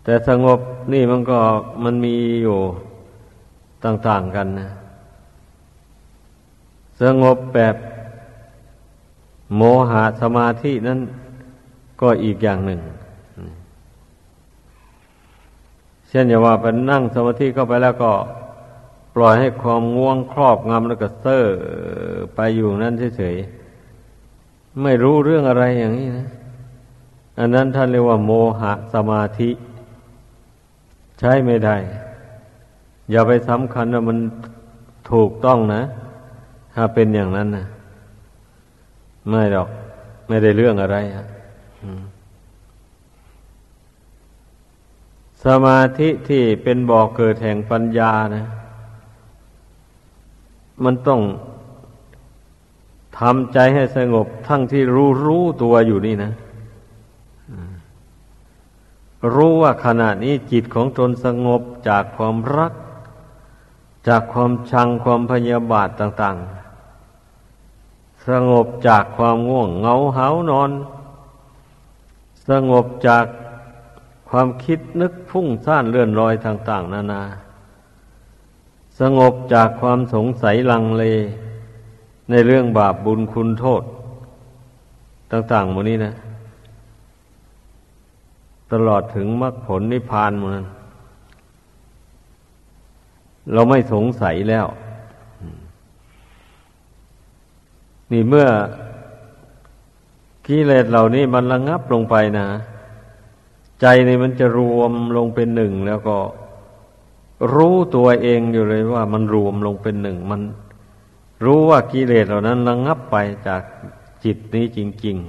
[0.05, 0.61] แต่สงบ
[0.93, 1.39] นี่มันก็
[1.85, 2.59] มันมีอยู่
[3.85, 4.71] ต่าง ๆกันนะ
[7.03, 7.77] สงบแบบ
[9.57, 11.01] โมหะสมาธินั้น
[12.01, 12.81] ก็อีกอย่างหนึ่ง
[16.09, 18.13] เช่นอย่าว่าไปนั่งสมาธิเข้าไปแล้วก็
[19.21, 21.45] ล่อยให้ความง่วงครอบงำแล้วก็เซ่อ
[22.35, 26.29] ไปอยู่นั่นเฉยๆไม่รู้เรื่องอะไรอย่างนี้นะ
[27.39, 29.51] อันนั้นท่านเรียกว่าโมหะสมาธิ
[31.19, 31.77] ใช้ไม่ได้
[33.11, 34.19] อย่าไปสำคัญว่ามัน
[35.13, 35.83] ถูกต้องนะ
[36.75, 37.67] ถ้าเป็นอย่างนั้นนะ
[39.29, 39.69] ไม่หรอก
[40.29, 41.25] ไม่ได้เรื่องอะไรอะ
[45.45, 48.45] สมาธิที่เป็นบ่อกเกิดแห่งปัญญานะ
[50.85, 51.21] มันต้อง
[53.19, 56.33] ทำใจให้สงบทั้งที่รู้รู้ตัวอยู่นี่นะ
[59.35, 62.73] รู้ว่าขณะนี้จิตของตนสงบจากความรัก
[64.09, 66.37] จากความชังความพยาบาทต่าง
[67.33, 70.71] ๆ สงบจากความง่วงเหงาเหานอน
[72.49, 73.25] สงบจาก
[74.31, 77.23] ความคิดนึกพุ่งซ่านเลื่อนลอยต่าง ๆ นานานา
[79.01, 81.05] สงบจากความสงสัยลังเล
[82.31, 83.83] ในเรื่องบาปบุญคุณโทษ
[85.33, 86.15] ต่างๆหมดนี้นะ
[88.73, 90.67] ตลอดถึงมรรคผลนิพพานมัน
[93.53, 94.67] เราไม่สงสัยแล้ว
[98.13, 98.47] นี่เมื่อ
[100.47, 102.47] กิเลสเหล่านี้มันระงับลงไปนะ
[103.81, 106.17] ใจนี่มันจะรวมลงเป็นหนึ่งแล้วก็
[107.55, 110.41] รู้ตัวเองอยู่เลยว่ามันรวมลงเป็นหนึ่ง มัน
[111.45, 113.63] รู้ว่ากิเลสเหล่านั้นระงับไปจาก
[114.25, 115.29] จิตนี้จริงๆ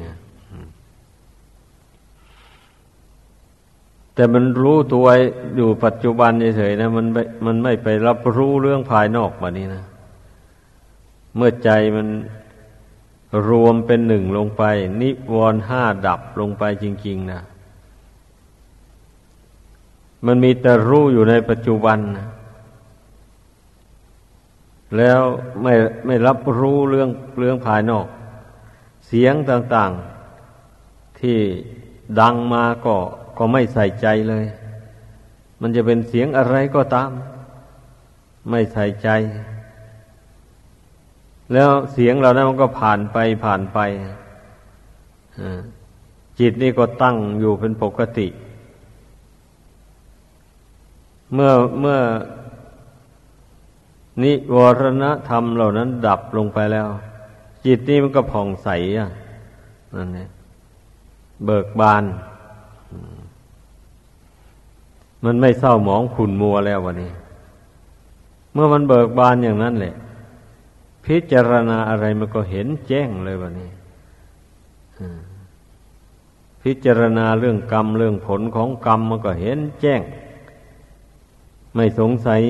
[4.13, 5.07] แต่มันรู้ตัว
[5.55, 9.83] อยู่ปัจจุบันเฉยๆนะมันไม่มันไม่ไปรับรู้เรื่องภายนอกแบบนี้นะ
[11.35, 12.07] เมื่อใจมัน
[13.49, 14.63] รวมเป็นหนึ่งลงไป
[15.01, 17.41] นิวรณ์ห้าดับลงไปจริง ๆ นะ
[20.25, 21.99] มันมีแต่รู้อยู่ในปัจจุบัน
[24.97, 25.21] แล้ว
[25.61, 25.73] ไม่
[26.05, 28.07] ไม่รับรู้เรื่องเรื่องภายนอก
[29.07, 31.37] เสียงต่างๆ ที่
[32.19, 32.95] ดังมาก็
[33.37, 34.45] ก็ไม่ใส่ใจเลย
[35.61, 37.11] มันจะเป็นเสียงอะไรก็ตาม
[38.49, 39.09] ไม่ใส่ใจ
[41.53, 43.79] แล้วเสียงเหล่านั้นมันก็ผ่านไปผ่านไป
[46.39, 51.99] จิตนี่ก็ตั้งอยู่เป็นปกติเเมื่อเมื่อ
[54.23, 56.87] นิวรณธรรมเหล่านั้นดับลงไปแล้ว
[57.65, 59.09] จิตนี่มันก็ผ่องใสอะ
[59.95, 60.29] นั่นเอง
[61.45, 62.03] เบิกบาน
[65.25, 67.11] มันไม่เศร้าหมองขุนมัวแล้ววันนี้
[68.53, 69.95] เมื่อมันเบิกบานอย่างนั้นแหละ
[71.05, 73.71] พิจารณาอะไรมันก็เห็นแจ้งเลยวันนี้
[76.63, 80.01] พิจารณาเรื่องกรรมเรื่องผลของกรรมมันก็เห็นแจ้ง
[81.75, 82.41] ไม่สงสัย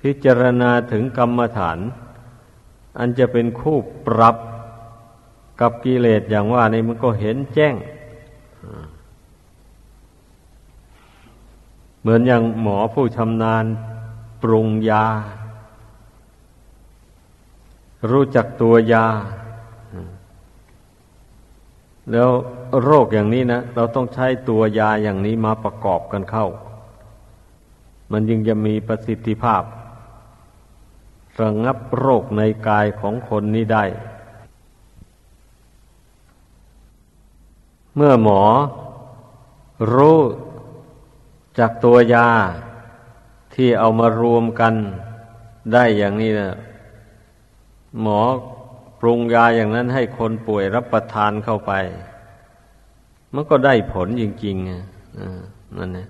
[0.00, 1.78] พิจารณาถึงกรรมฐาน
[2.98, 4.36] อันจะเป็นคู่ปรับ
[5.60, 7.74] กับกิเลสอย่างว่านี่มันก็เห็นแจ้ง
[12.00, 13.64] เหมือนอย่างหมอผู้ชำนาญ
[14.42, 15.06] ปรุงยา
[18.10, 19.06] รู้จักตัวยา
[22.10, 22.30] แล้ว
[22.82, 26.46] โรคอย่างนี้นะเราต้องใช้ตัวยาอย่างนี้มาประกอบกันเข้า
[28.12, 29.62] มันยังจะมีประสิทธิภาพ
[31.40, 33.84] ระงับโรคในกายของคนนี้ได้
[37.96, 38.42] เมื่อหมอ
[39.94, 40.20] รู้
[41.58, 42.28] จากตัวยา
[43.54, 44.74] ที่เอามารวมกัน
[45.72, 46.50] ได้อย่างนี้นะ
[48.00, 48.20] หมอ
[49.04, 51.72] ปรุงยาอย่างนั้นให้คนป่วยรับประทานเข้าไป
[53.34, 56.08] มันก็ได้ผลจริงๆนั่นนะ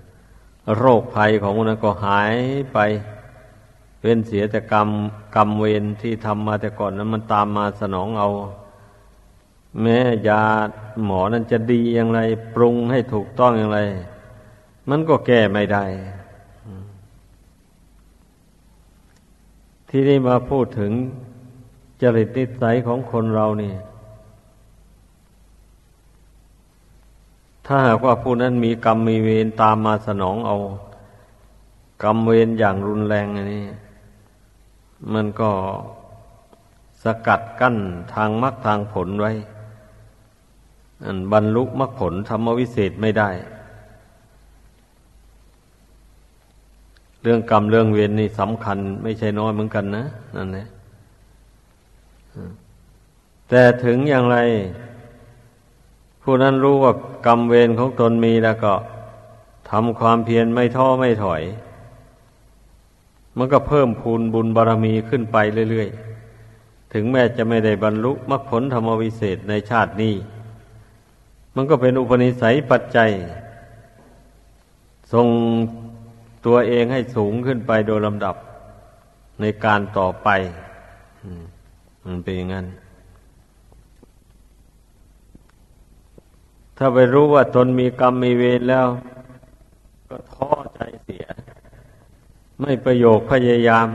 [0.77, 2.33] โรคภัยของมันก็หาย
[2.73, 2.79] ไป
[4.01, 4.89] เว้นเสียแต่กรรม
[5.35, 8.29] กรรมเวรที่ทำมาแต่ก่อนนั้นมันตามมาสนองเอา
[9.81, 10.41] แม้ยา
[11.05, 12.19] หมอนั้นจะดีอย่างไร
[12.55, 13.79] ปรุงให้ถูกต้องอย่างไร
[14.89, 15.85] มันก็แก้ไม่ได้
[19.89, 20.91] ที่นี่มาพูดถึง
[22.03, 23.73] จริตนิสัยของคนเรานี่
[27.65, 30.57] ถ้าหากว่าผู้นั้นมีกรรมมีเวรตามมาสนองเอา
[32.03, 33.65] กรรมเวรอย่างรุนแรงอันนี้
[35.13, 35.49] มันก็
[37.03, 37.77] สกัดกั้น
[38.13, 39.31] ทางมรรคทางผลไว้
[41.05, 43.29] อันบรรลุมรรคผลธรรมวิเศษไม่ได้
[47.21, 50.03] เรื่องกรรมเรื่องเวรนี่สำคัญ ไม่ใช่น้อยเหมือนกันนะ
[50.35, 50.67] นั่นแหละ
[53.49, 54.37] แต่ถึงอย่างไร
[56.21, 56.93] ผู้นั้นรู้ว่า
[57.25, 58.73] กรรมเวรของตนมีแล้วก็
[59.69, 61.43] ทำความเพียรไม่ท้อไม่ถอย
[63.37, 65.37] มันก็เพิ่มพูนบุญบารรมีขึ้นไป
[65.71, 70.15] เรื่อยๆ ถึงแม้จะไม่ได้บรรลุมรรคผลธรรมวิเศษในชาตินี้
[71.55, 73.11] มันก็เป็นอุปนิสัยปัจจัย
[75.13, 75.27] ทรง
[76.45, 78.35] ตัวเองให้สูงขึ้นไปโดยลำดับ
[79.41, 80.29] ในการต่อไป
[82.05, 82.65] มันเป็นอย่างนั้น
[86.85, 88.87] ถ้าไปรู้ว่าตนมีกรรมมีเวรแล้ว
[90.09, 91.25] ก็ท้อใจเสีย
[92.61, 93.87] ไม่ประโยคพยายาม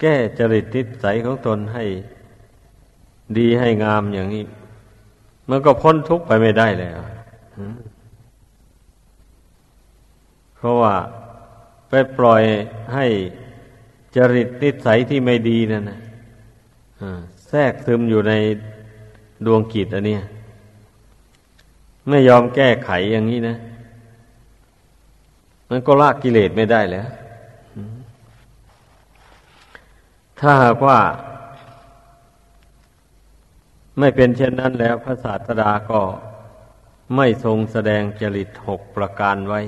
[0.00, 1.84] แก้จริตนิสัยของตนให้
[3.38, 4.44] ดีให้งามอย่างนี้
[5.50, 6.98] มันก็พ้นทุกข์ไปไม่ได้แล้ว
[10.56, 10.94] เพราะว่า
[11.88, 12.42] ไปปล่อย
[12.94, 13.06] ให้
[14.16, 16.00] จริตนิสัยที่ไม่ดีนั่นนะ
[17.48, 18.32] แทรกซึมอยู่ใน
[19.46, 20.18] ดวงกิจอันนี้
[22.08, 23.56] ไม่ยอมแก้ไขอย่างนี้นะ
[25.70, 27.06] มันก็ละกิเลสไม่ได้แล้ว
[30.40, 30.98] ถ้าหากว่า
[33.98, 36.00] ไม่เป็นเช่นนั้นแล้ว พระศาสดาก็
[37.16, 39.60] ไม่ทรงแสดงจริตหกประการไว้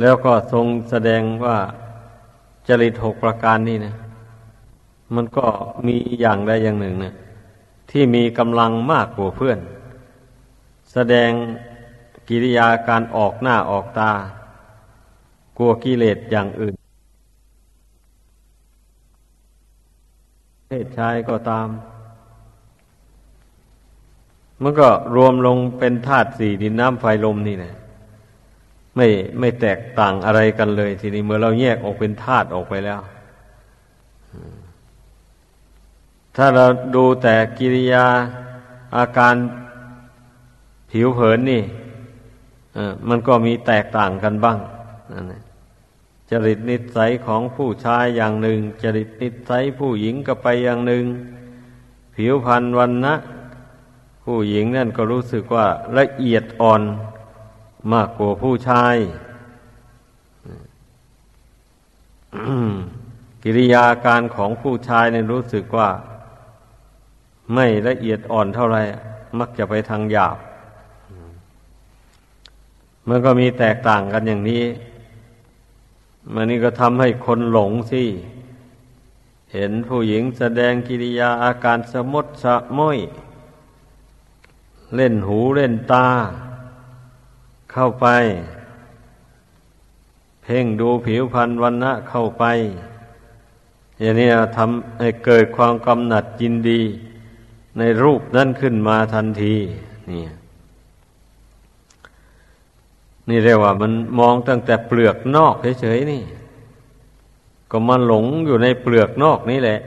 [0.00, 1.58] แล้วก็ทรงแสดงว่า
[2.68, 3.94] จริตหกประการนี่นะ
[5.14, 5.46] มันก็
[5.86, 7.14] มีอย่างใดอย่างหนึ่งเนะ
[7.90, 9.58] ที่มีกำลังมากกว่าเพื่อน
[10.92, 11.30] แสดง
[12.28, 14.12] กิริยาการออกหน้าออกตา
[15.58, 16.74] กลัวกิเลสอย่างอื่น
[20.66, 21.68] เพศชายก็ตาม
[24.62, 27.74] มันก็รวมลงเป็นธาตุสี่ดินน้ำไฟลมนี่แหละ
[28.96, 29.06] ไม่
[29.38, 33.00] ไม่แตกต่างอะไรกันเลย ทีนี้เมื่อเราแยกออกเป็นธาตุออกไปแล้ว
[36.42, 38.06] ถ้าเราดูแต่กิริยา
[38.96, 39.34] อาการ
[40.90, 41.62] ผิวเผินนี่
[43.08, 44.58] มันก็มีแตกต่างกันบ้าง
[45.12, 45.42] นั่นแหละ
[46.30, 51.04] จริตนิสัยของผู้ชายอย่างหนึ่ง จริตนิสัยผู้หญิงก็ไปอย่างหนึ่ง
[52.14, 53.14] ผิวพรรณวันนะ
[54.24, 55.66] ผู้หญิงนั่นก็รู้สึกว่า
[55.98, 56.82] ละเอียดอ่อน
[57.92, 58.96] มากกว่าผู้ชาย
[63.42, 65.90] กิริยาการของผู้ชายเนี่ยรู้สึกว่า
[67.54, 68.78] ไม่ละเอียดอ่อนเท่าไร
[69.38, 70.36] มักจะไปทางหยาบ
[73.08, 74.64] มันก็มีแตกต่างกันอย่างนี้
[76.32, 78.04] มันนี่ก็ทำให้คนหลงสิ
[79.52, 82.98] เห็นผู้หญิงแสดงกิริยาอาการสมดสะม้อย
[84.94, 86.06] เล่นหูเล่นตา
[87.72, 88.06] เข้าไป
[90.42, 92.44] เพ่งดูผิวพรรณวันนะเข้าไป
[94.00, 96.80] อย่างนี้ทำให้เกิดความกำหนัดยินดี
[97.78, 99.54] ในรูปนั้นขึ้นมาทันที
[100.10, 100.24] นี่
[103.28, 106.22] นี่เรียกว่ามันมองตั้งแต่เปลือกนอกเฉยๆนี่
[107.70, 109.80] ก็มาหลงอยู่ในเปลือกนอกนี่แหละ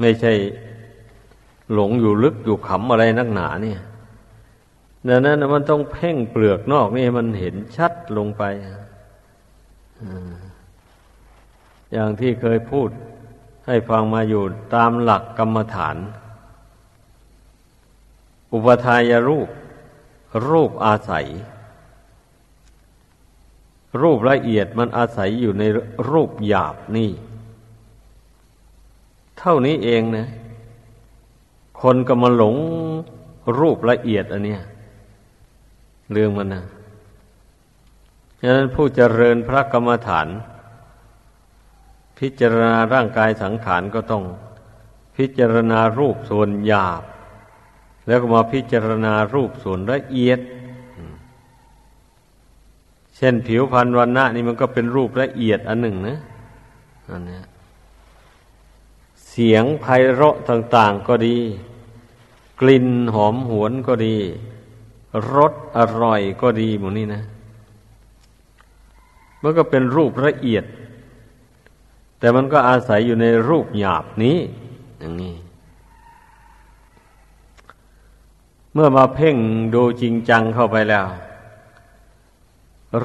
[0.00, 0.32] ไม่ใช่
[1.72, 3.80] หลงอยู่ลึกอยู่ขำอะไรนักหนาเนี่ย
[5.08, 8.42] ดังนั้นมันต้องเพ่งเปลือกนอกนี่มันเห็นชัดลงไป
[11.92, 12.88] อย่างที่เคยพูด
[13.66, 14.42] ให้ฟังมาอยู่
[14.74, 15.96] ตามหลักกรรมฐาน
[18.52, 19.48] อุปทายรูป
[20.48, 21.26] รูปอาศัย
[24.00, 25.62] รูปละเอียดมันอาศัยอยู่ใน
[26.10, 27.10] รูปหยาบนี่
[29.38, 30.26] เท่านี้เองนะ
[31.80, 32.56] คนก็มาหลง
[33.58, 34.62] รูปละเอียดอันเนี้ย
[36.12, 36.64] เรื่องมันนะ
[38.40, 40.28] ฉะนั้นผู้เจริญพระกรรมฐาน
[42.18, 44.24] พิจารณาร่างกายสังขารก็ต้อง
[45.16, 47.02] พิจารณารูปส่วนหยาบ
[48.06, 50.40] แล้วก็มาพิจารณารูปส่วนละเอียด
[53.16, 56.18] เช่นผิวพรรณวันณะนี่มันก็เป็นรูปละเอียดอันหนึ่งนะ
[57.10, 57.40] อันนี้
[59.28, 61.36] เสียงไพเราะต่าง ๆก็ดี
[62.60, 64.16] กลิ่นหอมหวนก็ดี
[65.34, 67.22] รสอร่อยก็ดีหมดนี่นะ
[69.42, 70.64] มันก็เป็นรูปละเอียด
[72.18, 74.38] แต่มันก็อาศัยอยู่ในรูปหยาบนี้
[74.98, 75.34] อย่างนี้
[78.74, 79.36] เมื่อมาเพ่ง
[79.74, 81.06] ดูจริงจังเข้าไปแล้ว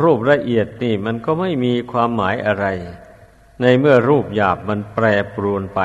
[0.02, 2.66] รูปละเอียดนี่มันก็ไม่มีความหมายอะไร
[3.62, 5.82] ในเมื่อรูปหยาบมันแปรปรวนไป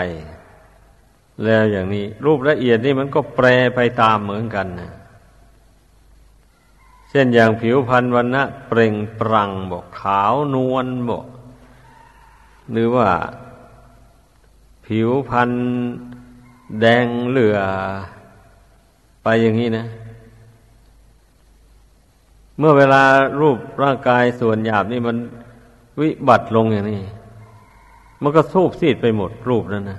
[1.44, 4.92] แล้วอย่างนี้ รูปละเอียดนี่มันก็แปรไปตามเหมือนกันนะ
[7.10, 11.26] เช่นอย่างผิวพรรณวันนะเปล่งปรังบอกขาวนวลบอก
[12.70, 13.08] หรือว่า
[14.86, 15.50] ผิวพรรณ
[16.80, 17.58] แดงเหลือ
[19.22, 19.86] ไปอย่างนี้นะ
[22.58, 23.02] เมื่อเวลา
[23.40, 25.16] รูปร่างกายส่วนหยาบนี่มัน
[26.00, 27.02] วิบัติลงอย่างนี้
[28.22, 29.98] มันก็สูบซีดไปหมดรูปนั้นนะ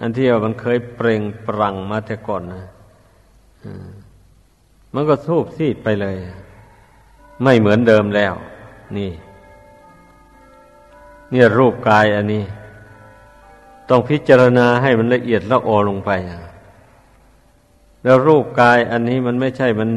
[0.00, 2.62] อันที่ว่ามันเคยเปล่งปรังมาแต่ก่อนนะ
[4.94, 6.16] มันก็สูบซีดไปเลย
[7.42, 8.34] ไม่เหมือนเดิมแล้ว
[8.96, 9.10] นี่
[11.30, 12.44] เนี่ยรูปกายอันนี้
[13.88, 16.10] ต้องพิจารณาให้มันละเอียดละออลงไป
[18.04, 19.90] แล้วรูปกายอันนี้มันไม่ใช่มัน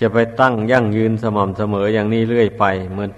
[0.00, 3.10] จะไปตั้งยั่งยืนสม่ำเสมออย่างนี้เรื่อยไป เหมือน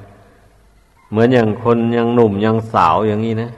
[1.10, 3.50] เหมือนอย่างคนยังหนุ่มยังสาวอย่างนี้นะ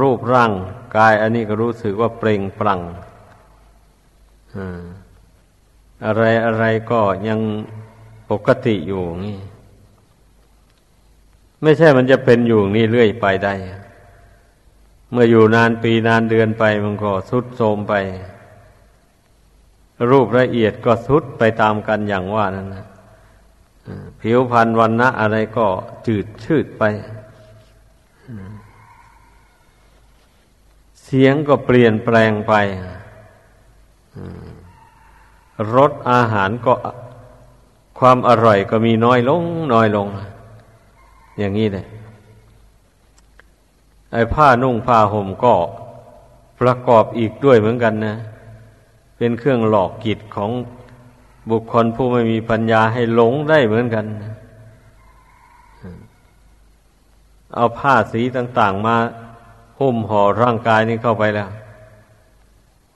[0.00, 0.52] รูปร่าง
[0.96, 2.80] กายอันนี้ก็รู้สึกว่าเปล่งปลั่ง
[6.06, 7.40] อะไรอะไรก็ยัง
[8.30, 9.38] ปกติอยู่นี่
[11.62, 13.54] ไม่ใช่มันจะเป็นอยู่นี่เรื่อยไปได้
[15.10, 17.94] เมื่ออยู่นานปีนานเดือนไปมันก็สุดโทมไป
[20.10, 22.86] รูปละเอียดก็สุดไปตามกันอย่างว่านั้นนะ
[24.20, 25.66] ผิวพรรณวันนะอะไรก็
[26.06, 26.82] จืดชืดไป
[31.02, 32.52] เสียงก็เปลี่ยนแปลงไป
[35.74, 36.74] รสอาหารก็
[37.98, 39.42] ความอร่อยก็มีน้อยลง
[39.74, 40.06] น้อยลง
[41.38, 41.86] อย่างนี้เลย
[44.12, 45.54] ไอ้ผ้านุ่งผ้าห่มก็
[46.60, 48.14] ประกอบอีกด้วยเหมือนกันนะ
[49.24, 50.50] เป็นเครื่องหลอกกิจของ
[51.50, 54.04] บุคคลผู้ไม่มีปัญญาให้หลงได้เหมือนกัน
[57.54, 58.96] เอาผ้าสีต่าง ๆ มา
[59.78, 61.50] หุ้มห่อร่างกายนี้เข้าไปแล้ว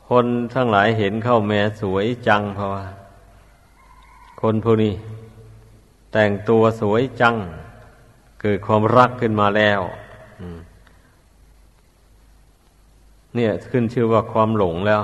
[0.09, 2.87] คนทั้งหลายเห็นเข้าแม่สวยจังเพราะว่า
[4.41, 4.95] คนผู้นี้
[6.12, 7.35] แต่งตัวสวยจัง
[8.41, 9.81] เกิดความรักขึ้นมาแล้ว
[13.35, 15.03] เนี่ยขึ้นชื่อว่าความหลงแล้ว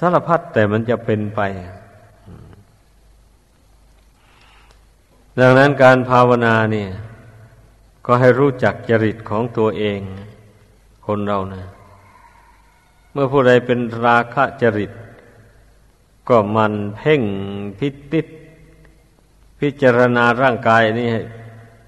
[0.00, 1.40] สารพัดแต่มันจะเป็นไป
[5.38, 6.90] ดังนั้นการภาวนาเนี่ย
[8.06, 10.00] ก็ให้รู้จักจริตของตัวเอง
[11.06, 11.64] คนเรานะ
[13.12, 14.92] เมื่อผู้ใดเป็นราคะจริต
[16.28, 17.22] ก็มันเพ่ง
[17.78, 18.26] พิจิต
[19.60, 21.20] พิจารณาร่างกายนี่ให้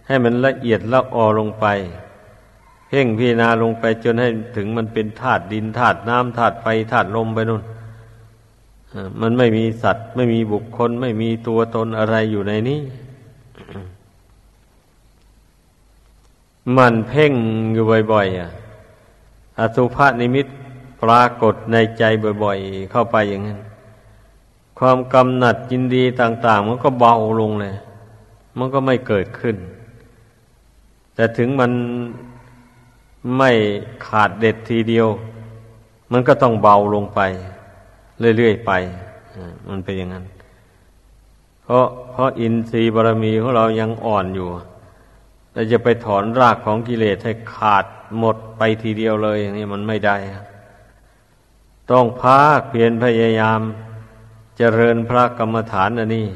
[0.06, 1.66] ให้มันละเอียดละออลงไป
[2.88, 7.62] เพ่งพิจารณาลงไปจนให้ถึงมันเป็นธาตุดินธาตุน้ำธาตุไฟธาตุลมไปนู่น
[9.20, 12.80] มันไม่มีสัตว์ ไม่มีบุคคล ไม่มีตัวตนอะไรอยู่ในนี้
[16.76, 17.32] มันเพ่ง
[17.72, 18.50] อยู่บ่อยๆอะ
[19.58, 20.46] อสุภานิมิต
[21.02, 22.02] ปรากฏในใจ
[22.42, 23.60] บ่อย ๆ เข้าไปอย่างนั้น
[24.78, 27.74] ความกำหนัดยินดีต่าง ๆ มันก็เบาลงเลย
[28.58, 29.56] มันก็ไม่เกิดขึ้น
[31.14, 31.72] แต่ถึงมัน
[33.36, 33.50] ไม่
[34.06, 35.08] ขาดเด็ดทีเดียว
[36.12, 37.20] มันก็ต้องเบาลงไป
[38.38, 38.72] เรื่อยๆไป
[39.68, 40.24] มันเป็นอย่างนั้น
[41.62, 44.48] เพราะเพราะอินทรีย์บารมีของเรายังอ่อนอยู่
[45.52, 47.84] เราจะไปถอนรากของกิเลสให้ขาด
[48.18, 50.16] หมดไปทีเดียวเลยอย่างนี้มันไม่ได้
[51.90, 53.60] ต้องพากเพียรพยายาม
[54.56, 56.26] เจริญพระกรรมฐานอันนี้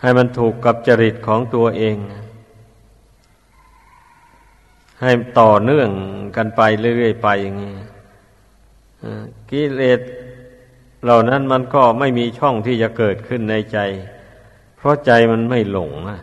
[0.00, 1.96] ให้มันถูกกับจริตของตัวเอง
[5.00, 5.10] ให้
[5.40, 5.88] ต่อเนื่อง
[6.36, 7.74] กันไปเรื่อยๆไปอย่างนี้
[9.50, 10.00] กิเลส
[11.04, 13.78] เหล่านั้นมันก็ไม่มีช่องที่จะเกิดขึ้นในใจ
[14.76, 16.20] เพราะใจมันไม่หลงนะ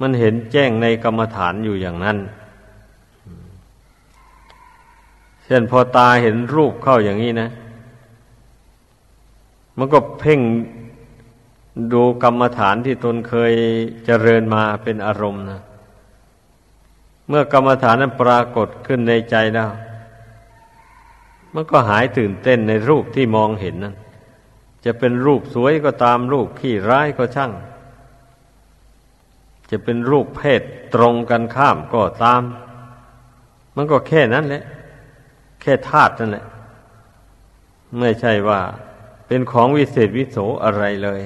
[0.00, 2.18] มันเห็นแจ้งในกรรมฐานอยู่อย่างนั้น
[5.44, 7.50] เช่นพอตาเห็นรูปเข้าอย่างนี้นะ
[9.78, 10.40] มันก็เพ่ง
[11.92, 13.52] ดูกรรมฐานที่ตนเคย
[14.04, 15.60] เจริญมาเป็นอารมณ์นะ
[17.28, 19.70] เมื่อกรรมฐานนั้นปรากฏขึ้นในใจแล้ว
[21.54, 23.94] มันก็หายตื่นเต้นในรูปที่มองเห็นนั้น
[24.84, 27.52] จะเป็นรูปสวยก็ตามรูปขี้ร้ายก็ช่าง
[29.70, 30.62] จะเป็นรูปเพศ
[30.94, 32.42] ตรงกันข้ามก็ตาม
[33.76, 34.64] มันก็แค่นั้นแหละ
[35.60, 36.46] แค่ธาตุนั่นแหละ
[38.00, 38.60] ไม่ใช่ว่า
[39.26, 41.22] เป็นของวิเศษวิโสอะไรเลย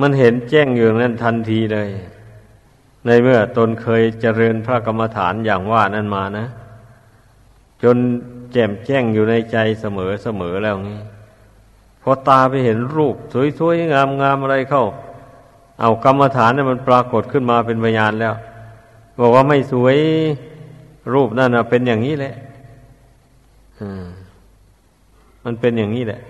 [0.00, 1.90] มันเห็นแจ้งอยู่นั้นทันทีเลย
[3.06, 6.46] ในเมื่อตนเคยเจริญพระกรรมฐานอย่างว่านั้นมานะ
[7.82, 7.96] จน
[8.52, 11.00] แจ่มแจ้งอยู่ในใจเสมอเสมอแล้วงี้
[12.02, 13.16] พอตาไปเห็นรูป
[13.58, 14.84] สวยๆงามๆอะไรเข้า
[15.80, 18.34] เอากรรมฐานเนี่ยมันปรากฏขึ้นมาเป็นพยานแล้ว
[19.20, 19.96] บอกว่าไม่สวย
[21.14, 22.34] รูปนั่นนะเป็นอย่างนี้แหละ
[25.44, 26.22] มันเป็นอย่างนี้แหละ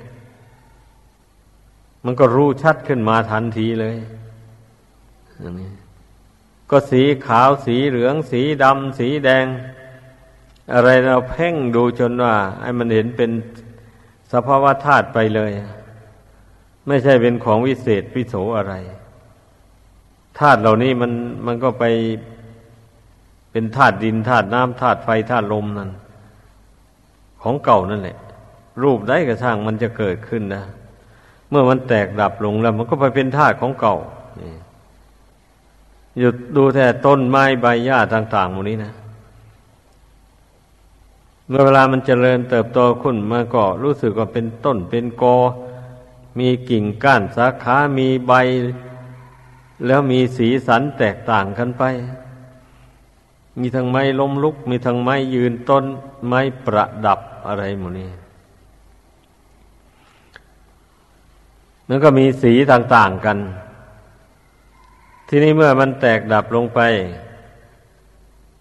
[2.05, 3.97] มันก็รู้ชัดขึ้นมาทันทีเลย
[5.41, 5.71] อย่างนี้
[6.71, 9.47] ก็สีขาวสีเหลือง สีดำสีแดง
[10.75, 13.31] อะไรเราเพ่งดูจนว่าไอ้มันเห็นเป็น
[14.33, 15.51] สภาวะธาตุไปเลย
[16.87, 18.75] ไม่ใช่เป็นของวิเศษวิโสอะไร
[20.39, 21.13] ธาตุเหล่านี้มัน
[21.47, 21.85] มันก็ไป
[23.53, 25.91] เป็นธาตุดินธาตุน้ำธาตุไฟธาตุลมนั่น
[27.43, 28.19] ของเก่านั่นแหละ
[28.83, 30.65] รูปได้กระช่างมันจะเกิดขึ้นนะ
[31.51, 33.97] เมื่อมันแตกดับลงแล้ว มันก็ไปเป็นธาตุของเก่า
[36.19, 38.93] หยุดดูแต่ต้นไม้ใบหญ้าต่างๆหมดนี้นะ
[41.55, 45.37] มื่อเวลามันเจริญเติบโตขึ้นมาก็รู้สึกว่าเป็นต้นเป็นกอ
[46.39, 48.33] มีกิ่งก้านสาขา มีใบ
[49.87, 51.83] แล้วมีสีสันแตกต่างกันไป
[53.61, 55.85] มีทั้งไม้ล้มลุก มีทั้งไม้ยืนต้น
[56.27, 58.11] ไม้ประดับอะไรหมดนี้
[61.89, 63.39] มันก็มีสีต่าง ๆกัน
[65.29, 66.81] ทีนี้เมื่อมันแตกดับลงไป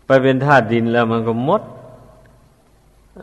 [0.06, 1.62] ไปเป็นธาตุดินแล้วมันก็มด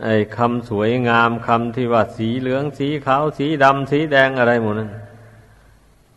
[0.02, 4.90] ไอ้คำสวยงามคำที่ว่าสีเหลืองสีขาวสีดำสีแดงอะไรหมดนั้น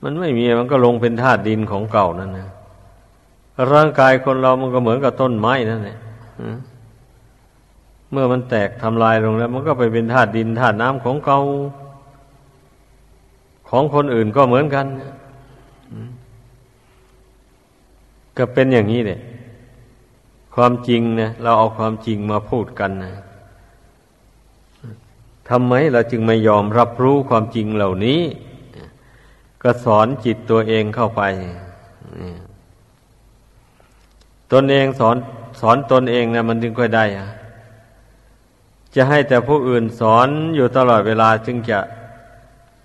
[0.03, 2.49] มันไม่มีมันก็ลงเป็นธาตุดินของเก่านั่นนะ
[3.74, 5.97] ร่างกายคนเรามันก็เหมือนกับต้นไม้นั่นแหละ
[8.11, 11.39] เมื่อมันแตกทำลายลงแล้ว มันก็ไปเป็นธาตุดินธาตุน้ำของเก่า
[13.69, 14.86] ของคนอื่นก็เหมือนกัน
[18.38, 19.19] ก็เป็นอย่างนี้เนี่ย
[20.55, 23.13] ความจริงนะเราเอาความจริงมาพูดกันนะ
[25.49, 28.21] ทำไมเราจึงไม่ยอมรับรู้ความจริงเหล่านี้
[29.63, 31.21] ก็สอนจิตตัวเองเข้าไป
[34.51, 35.15] ตนเองสอน
[35.61, 37.05] สอนตนเองนะมันจึงค่อยได้
[38.95, 41.79] จะให้แต่ผู้อื่นสอนอยู่ตลอดเวลาจึงจะ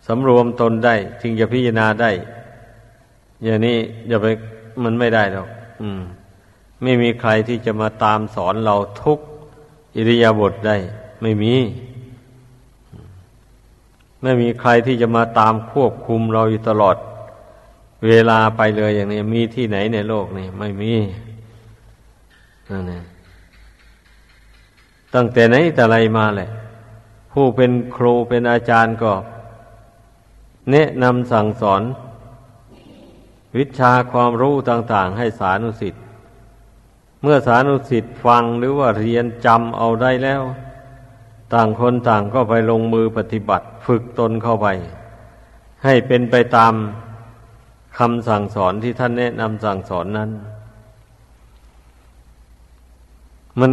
[0.07, 2.11] สำรวมตนได้ จึงจะพิจารณาได้
[3.45, 3.77] อย่างนี้
[4.09, 4.27] อย่าไป
[4.83, 5.49] มันไม่ได้หรอก
[5.83, 6.01] อืม
[6.83, 9.19] ไม่มีใครที่จะมาตามสอนเราทุก
[9.97, 10.77] อิริยาบถได้
[11.23, 11.55] ไม่มี
[14.27, 16.97] ไม่มีใครที่จะมาตามควบคุมเราอยู่ตลอด
[18.09, 20.93] เวลาไปเลยอย่างนี้มีที่ไหนในโลกนี้ไม่มี
[22.71, 23.05] นั่นเอง
[25.15, 26.51] ตั้งแต่ไหนแต่ไรมาแหละ
[27.33, 29.13] ผู้เป็นครูเป็นอาจารย์ก็
[30.71, 31.83] แนะนำสั่งสอน
[33.57, 36.03] วิชาความรู้ต่าง ๆ ให้สานุสิทธิ์
[37.23, 40.43] เมื่อสานุสิทธิ์ฟังหรือว่าเรียนจำเอาได้แล้ว
[41.55, 44.69] ต่างคนต่างก็ไปลงมือปฏิบัติฝึกตนเข้าไป
[45.85, 46.75] ให้เป็นไปตาม
[47.99, 50.31] คำสั่งสอนที่ท่านแนะนำสั่งสอนนั้น
[53.61, 53.73] มัน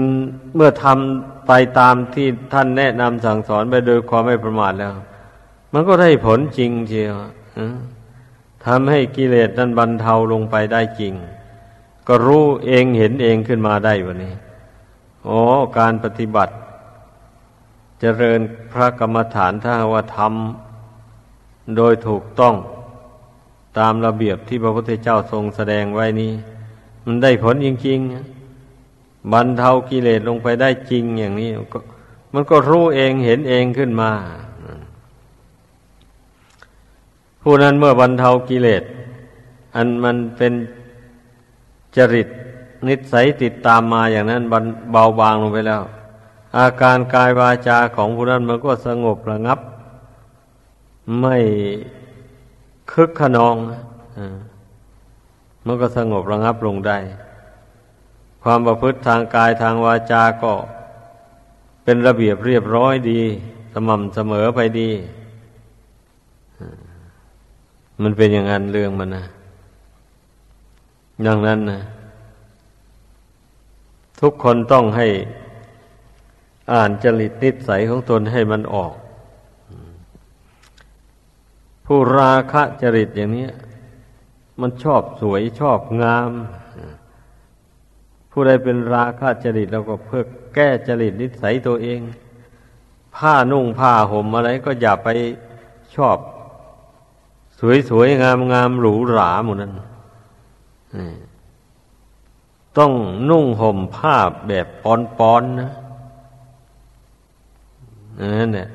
[0.55, 4.93] เมื่อทำไปตามที่ท่านแนะนำสั่งสอนไปโดยความไม่ประมาทแล้ว
[5.74, 7.15] มันก็ได้ผลจริงเชียว
[8.65, 11.13] ทำให้กิเลสนั้นบรรเทาลงไปได้จริง
[12.07, 14.34] ก็รู้เองเห็นเองขึ้นมาได้วันนี้
[15.26, 15.39] โอ้
[15.80, 16.53] การปฏิบัติ
[18.06, 18.41] เจริญ
[18.74, 22.56] พระกรรมฐานถ้าว่าทำโดยถูกต้อง
[23.78, 26.32] ตามระเบียบที่พระพุทธเจ้าทรงแสดงไว้นี้
[27.06, 31.51] มันได้ผลจริงๆบรรเทากิเลสลงไปได้จริงอย่างนี้
[32.34, 34.12] มันก็รู้เองเห็นเองขึ้นมา
[37.41, 38.84] ผู้นั้นเมื่อบรรเทากิเลส
[39.76, 40.54] อันมันเป็น
[41.97, 42.28] จริต
[42.88, 44.43] นิสัยติดตามมาอย่างนั้น
[44.91, 45.84] เบาบางลงไปแล้ว
[46.58, 49.60] อาการกายวาจาของผู้นั้นมันก็สงบระงับ
[51.20, 51.38] ไม่
[52.91, 53.56] คึกขนอง
[55.66, 56.97] มันก็สงบระงับลงได้
[58.43, 60.54] ความประพฤติทางกายทางวาจาก็
[61.84, 63.22] เป็นระเบียบเรียบร้อยดี
[63.74, 64.89] สม่ำเสมอไปดี
[68.01, 69.26] มันเป็นอย่างนั้นเรื่องมันนะ
[71.24, 71.80] อย่างนั้นนะ
[74.22, 75.08] ทุกคนต้องให้
[76.72, 78.93] อ่านจริตนิสัยของตนให้มันออก
[81.86, 83.47] ผู้ราคะจริตอย่างนี้
[84.61, 86.32] มันชอบสวยชอบงาม
[88.32, 90.24] ผู้ใดเป็นราคะจริตเราก็เพื่อ
[90.55, 91.99] แก้จริตนิสัยตัวเอง
[93.16, 95.09] ผ้านุ่งผ้าห่มอะไรก็อย่าไป
[95.95, 96.18] ชอบ
[97.89, 98.22] สวยๆ
[98.53, 99.74] งามๆหรูหราหมดนั้น
[102.78, 102.91] ต้อง
[103.30, 105.72] นุ่งห่มผ้าแบบปอนๆนะ
[108.20, 108.68] นั่นแหละ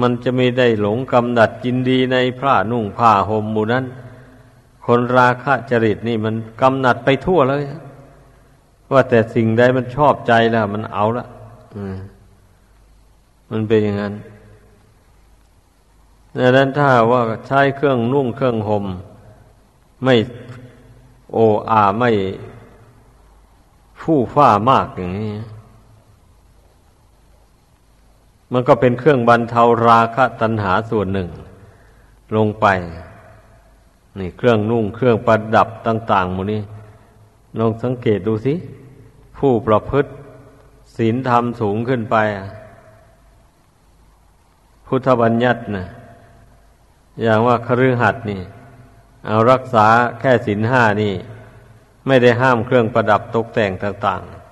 [0.00, 3.84] มันจะไม่ได้หลงกำดัดจินดีในผ้านุ่งผ้าห่มหมู่นั้น
[4.86, 7.64] คนราคะจริตนี่มันกำหนัดไปทั่วเลย
[8.92, 11.26] ว่าแต่สิ่งใดมันชอบใจแล้วมันเอาละ
[13.50, 14.14] มันเป็นอย่างนั้น
[16.38, 18.84] ดังนั้นถ้าว่าใช้เครื่องนุ่งเครื่องหม่ม
[20.04, 20.14] ไม่
[21.32, 21.38] โอ
[21.70, 22.10] อาไม่
[24.00, 25.30] ฟู่ฟ้ามากอย่างนี้
[28.54, 31.28] มันก็เป็นเครื่องบรรเทาราคะตัณหาส่วนหนึ่ง
[32.36, 32.66] ลงไป
[34.18, 36.62] นี่เครื่องนุ่งเครื่องประดับต่างๆหมดนี้
[37.58, 38.54] ลองสังเกตดูสิ
[39.38, 40.10] ผู้ประพฤติ
[40.96, 42.16] ศีลธรรมสูงขึ้นไป
[44.86, 45.86] พุทธบัญญัตินะ
[47.22, 48.40] อย่างว่าคฤหัสถ์นี่
[49.26, 49.86] เอารักษา
[50.20, 51.12] แค่ศีลห้านี่
[52.06, 54.43] ไม่ได้ห้ามเครื่องประดับตกแต่งต่างๆ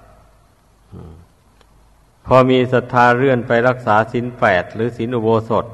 [2.27, 5.65] พอมีศรัทธาเลื่อนไปรักษาศีลแปดหรือศีลอุโบสถ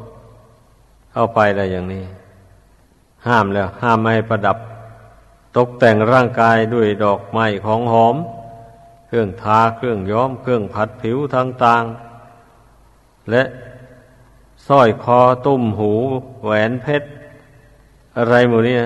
[1.12, 2.04] เข้าไปอะไรอย่างนี้
[3.26, 4.56] ห้ามแล้ว ห้ามไม่ให้ประดับ
[5.56, 8.16] ตกแต่งร่างกายด้วยดอกไม้ของหอม
[9.06, 13.42] เครื่องทาเครื่องย้อม เครื่องผัดผิวต่างๆ และ
[14.68, 15.92] สร้อยคอตุ้มหู
[16.44, 17.08] แหวนเพชร
[18.16, 18.76] อะไรหมดนี้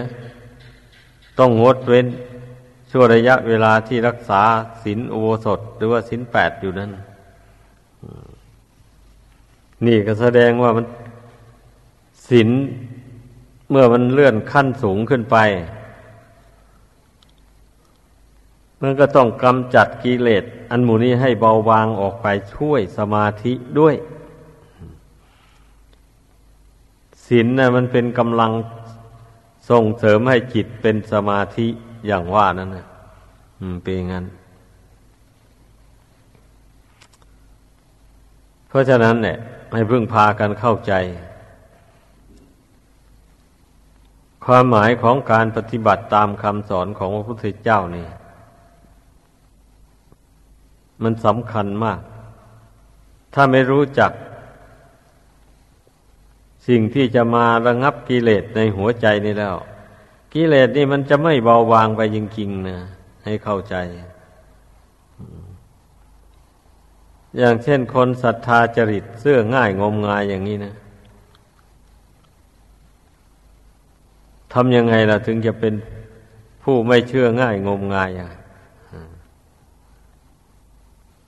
[1.39, 2.07] ต้องงดเว้น
[2.91, 4.43] ช่วระยะเวลาที่รักษา
[4.85, 6.91] ศีลอุโบสถ หรือว่าศีลแปดอยู่นั้น
[9.87, 10.87] นี่ก็แสดงว่ามัน
[12.28, 12.49] ศีล
[13.70, 15.37] เมื่อมันเลื่อนขั้นสูงขึ้นไป
[18.83, 23.95] มันก็ต้องกำจัดกิเลสอันหมูนี้ให้เบาบางออกไปช่วยสมาธิด้วย
[27.26, 28.53] ศีลนะมันเป็นกำลัง
[29.70, 31.66] ส่งเสริมให้จิตเป็นสมาธิ
[32.07, 32.87] อย่างว่านั่นนะ
[33.61, 34.24] อืมเป็นงั้น
[38.68, 39.39] เพราะฉะนั้นเนี่ย
[39.73, 40.93] ให้พึ่งพากันเข้าใจ
[44.45, 48.09] ความหมายของการปฏิบัติตามคำสอนของพระพุทธเจ้านี่
[51.03, 52.01] มันสำคัญมาก
[53.35, 54.12] ถ้าไม่รู้จัก
[56.68, 59.57] สิ่งที่จะมาระงับกิเลสในหัวใจนี่แล้ว
[60.35, 62.79] กิเลสนี่มันจะไม่เบาบางไปจริงๆนะ
[63.25, 63.77] ให้เข้าใจ
[67.39, 70.74] อย่างเช่นคนศรัทธาจริตเสื้อง่ายงมงายอย่างนี้นะ
[74.53, 75.74] ทำยังไงล่ะ ถึงจะเป็น
[76.62, 78.30] ผู้ไม่เชื่อง่ายงมงายอะ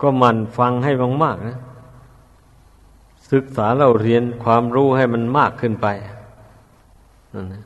[0.01, 0.93] ก็มันฟังให้
[1.25, 1.59] มากๆนะ
[3.33, 5.87] ศึกษาเราเรียนความรู้ให้มันมากขึ้นไป
[7.53, 7.63] นะ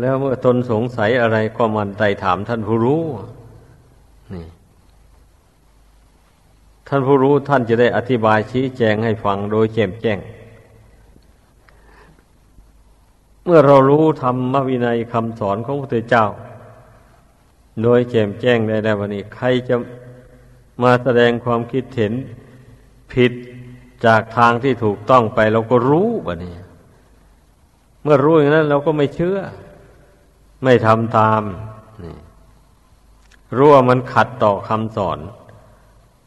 [0.00, 3.02] แล้วเมื่อตนสงสัยอะไรก็มันไต่ถามท่านผู้รู้
[4.34, 4.46] นี่
[6.94, 10.18] ท่านผู้รู้ท่านจะได้อธิบายชี้แจงให้ฟังโดยแจ่มแจ้ง
[13.44, 16.26] เมื่อเรารู้ธรรมวินัยคำสอนของพระพุทธเจ้า
[17.82, 19.76] โดยแจ่มแจ้งได้แล้ววันนี้ ใครจะ
[20.82, 22.12] มาแสดงความคิดเห็น
[23.12, 23.32] ผิด
[24.06, 26.54] จากทางที่ถูกต้องไปเราก็รู้วันนี้
[28.02, 29.38] เมื่อรู้อย่างนั้นเราก็ไม่เชื่อ
[30.64, 31.42] ไม่ทำตาม
[32.04, 32.16] นี่
[33.56, 35.20] รู้ว่ามันขัดต่อคำสอน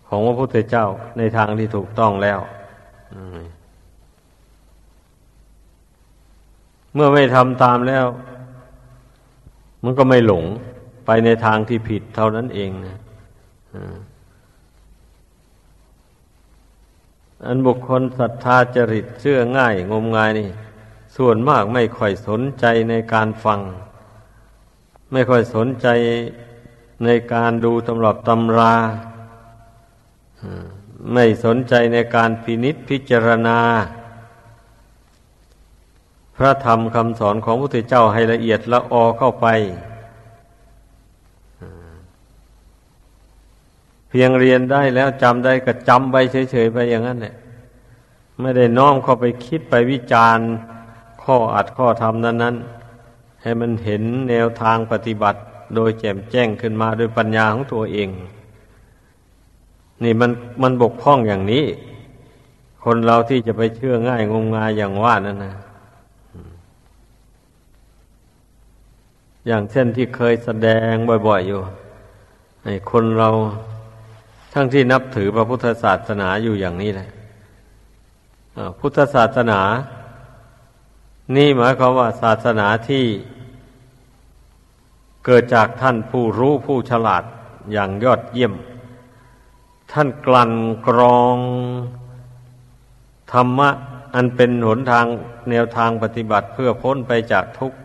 [0.07, 0.85] ของพระพุทธเจ้า
[1.17, 2.39] ในทางที่ถูกต้องแล้ว
[6.93, 8.05] เมื่อไม่ทำตามแล้ว
[9.83, 10.43] มันก็ไม่หลง
[11.05, 12.97] ไปในทางที่ผิดเท่านั้นเองนะ
[17.45, 20.49] อันบุคคลศรัทธาจริตเชื่อง่าย งมงายนี่
[21.17, 23.59] ส่วนมากไม่ค่อยสนใจในการฟัง
[25.11, 25.87] ไม่ค่อยสนใจ
[27.05, 28.73] ในการดูตำรับตำรา
[31.13, 33.59] ไม่สนใจในการพินิษพิจารณา
[36.35, 39.47] พระธรรมคำสอนของพระพุทธเจ้าให้ละเอียดละออเข้าไป
[44.09, 47.35] เพียงเรียนได้แล้วจำได้ก็จำไปเฉยๆไปอย่างนั้นแหละ
[48.39, 50.47] ไม่ได้น้อมเข้าไปคิดไปวิจารณ์
[51.23, 52.55] ข้ออัดข้อธรรมนั้น
[52.99, 55.39] ๆ ให้มันเห็นแนวทางปฏิบัติ
[55.75, 58.09] โดยแจ่มแจ้งขึ้นมาด้วยปัญญาของตัวเอง
[60.03, 60.31] นี่มัน
[60.61, 61.65] มันบกพร่องอย่างนี้
[62.83, 65.55] คนเราที่จะไปเชื่อง่ายงมงายอย่างว่านั่นนะ
[69.47, 70.93] อย่างเช่นที่เคยแสดง
[71.27, 71.61] บ่อย ๆ อยู่
[72.63, 73.29] ไอ้คนเรา
[74.53, 77.09] ทั้งที่นับถือพระพุทธศาสนาอยู่อย่างนี้แหละ
[78.79, 79.61] พุทธศาสนา
[81.35, 83.05] นี่หมายความว่าศาสนาที่
[85.25, 87.23] เกิดจากท่านผู้รู้ผู้ฉลาด
[87.71, 88.53] อย่างยอดเยี่ยม
[89.91, 90.53] ท่านกลั่น
[90.87, 91.37] กรอง
[93.31, 93.69] ธรรมะ
[94.15, 95.05] อันเป็นหนทาง
[95.49, 97.79] แนวทางปฏิบัติเพื่อพ้นไปจากทุกข์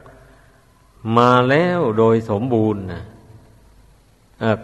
[1.17, 3.03] มาแล้วโดยสมบูรณ์นะ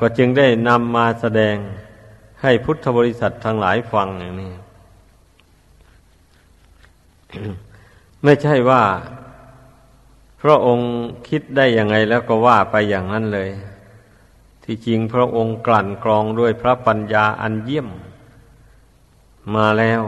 [0.00, 1.56] ก็จึงได้นำมาแสดง
[2.42, 4.52] ให้พุทธบริษัททั้งหลายฟังอย่างนี้
[8.24, 8.82] ไม่ใช่ว่า
[10.42, 10.90] พระองค์
[11.28, 13.50] คิดได้ยังไงแล้วก็ว่าไปอย่างนั้นเลย
[14.68, 17.88] ที่จริงพระองค์กลั่นกรองด้วยพระปัญญาอันเยี่ยม
[19.54, 20.02] มาแล้ว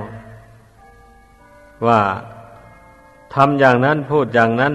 [1.87, 2.01] ว่า
[3.35, 4.75] ทำอย่างนั้นพูดอย่างนั้น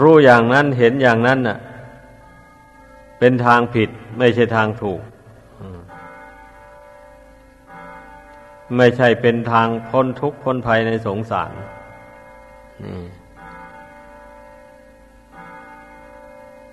[0.00, 1.58] รู้อย่างนั้นเห็นอย่างนั้นน่ะ
[3.18, 5.00] เป็นทางผิดไม่ใช่ทางถูก
[8.76, 11.52] ไม่ใช่เป็นทางพ้นทุกข์พ้นภัยในสงสาร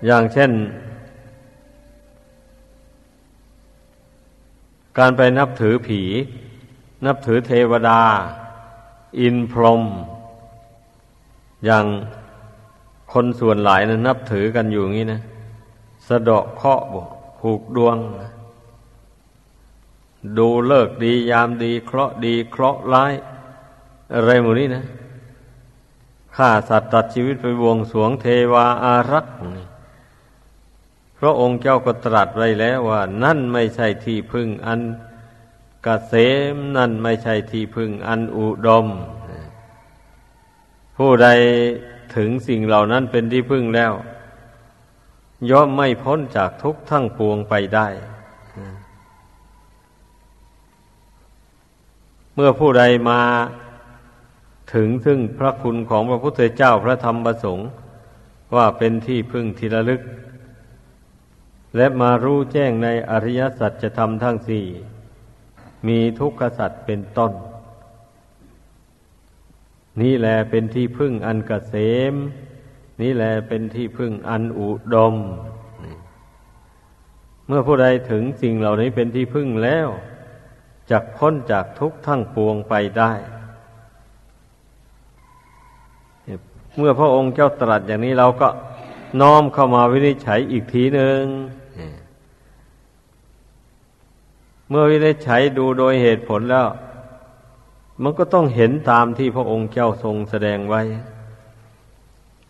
[0.06, 0.50] อย่างเช่น
[4.98, 6.02] การไปนับถือผี
[7.06, 8.00] นับถือเทวดา
[9.20, 9.82] อินพรหม
[11.64, 11.86] อย่าง
[13.12, 15.20] คนส่วนหลายนะนับถือกันอยู่งี้นะ
[16.08, 16.94] สะดอกเคาะบ
[17.40, 17.96] ผูกดวง
[20.38, 23.12] ดูเลิกดียามดี เคราะดีเคราะร้าย
[24.14, 24.84] อะไรหมดนี้นะ
[26.36, 29.66] ฆ่าสัตว์ตัดชีวิตไปบวงสวงเทวาอารักษ์นี่
[31.20, 34.84] พระองค์เจ้าก็ตรัสไว้แล้วว่า นั่นไม่ใช่ที่พึ่งอันก
[35.84, 36.14] เกษ
[36.54, 38.86] มนั่นไม่ใช่ที่พึ่งอันอุดม
[40.96, 41.28] ผู้ใด
[42.16, 43.92] ถึงสิ่งเหล่านั้นเป็นที่พึ่งแล้ว
[45.50, 47.88] ย่อมไม่พ้นจากทุกข์ทั้งปวงไปได้
[52.34, 53.20] เมื่อผู้ใดมา
[54.74, 57.68] ถึงซึ่งพระคุณของพระพุทธเจ้าพระธรรมประสงค์
[58.56, 60.00] ว่าเป็นที่พึ่งที่ระลึก
[61.76, 64.66] และมารู้แจ้งในอริยสัจธรรมทั้งสี่
[65.88, 67.32] มีทุกขสัจเป็นต้น
[70.02, 71.74] นี่แหละเป็นที่พึ่งอันกเกษ
[72.12, 72.14] ม
[73.02, 75.14] นี่แหละเป็นที่พึ่งอันอุดม
[77.46, 79.88] เมื่อผู้ใดถึงสิ่งเหล่านี้เป็นที่พึ่งแล้ว
[80.90, 83.12] จะพ้นจากทุกข์ทั้งปวงไปได้
[86.76, 88.48] เมื่อพระองค์เจ้าตรัสอย่างนี้เราก็
[89.20, 91.22] น้อมเข้ามาวินิจฉัยอีกทีหนึ่ง
[94.70, 96.68] เมื่อวินิจฉัยดูโดยเหตุผลแล้ว
[98.02, 100.82] มันก็ต้องเห็นตามที่พระองค์เจ้าทรงแสดงไว้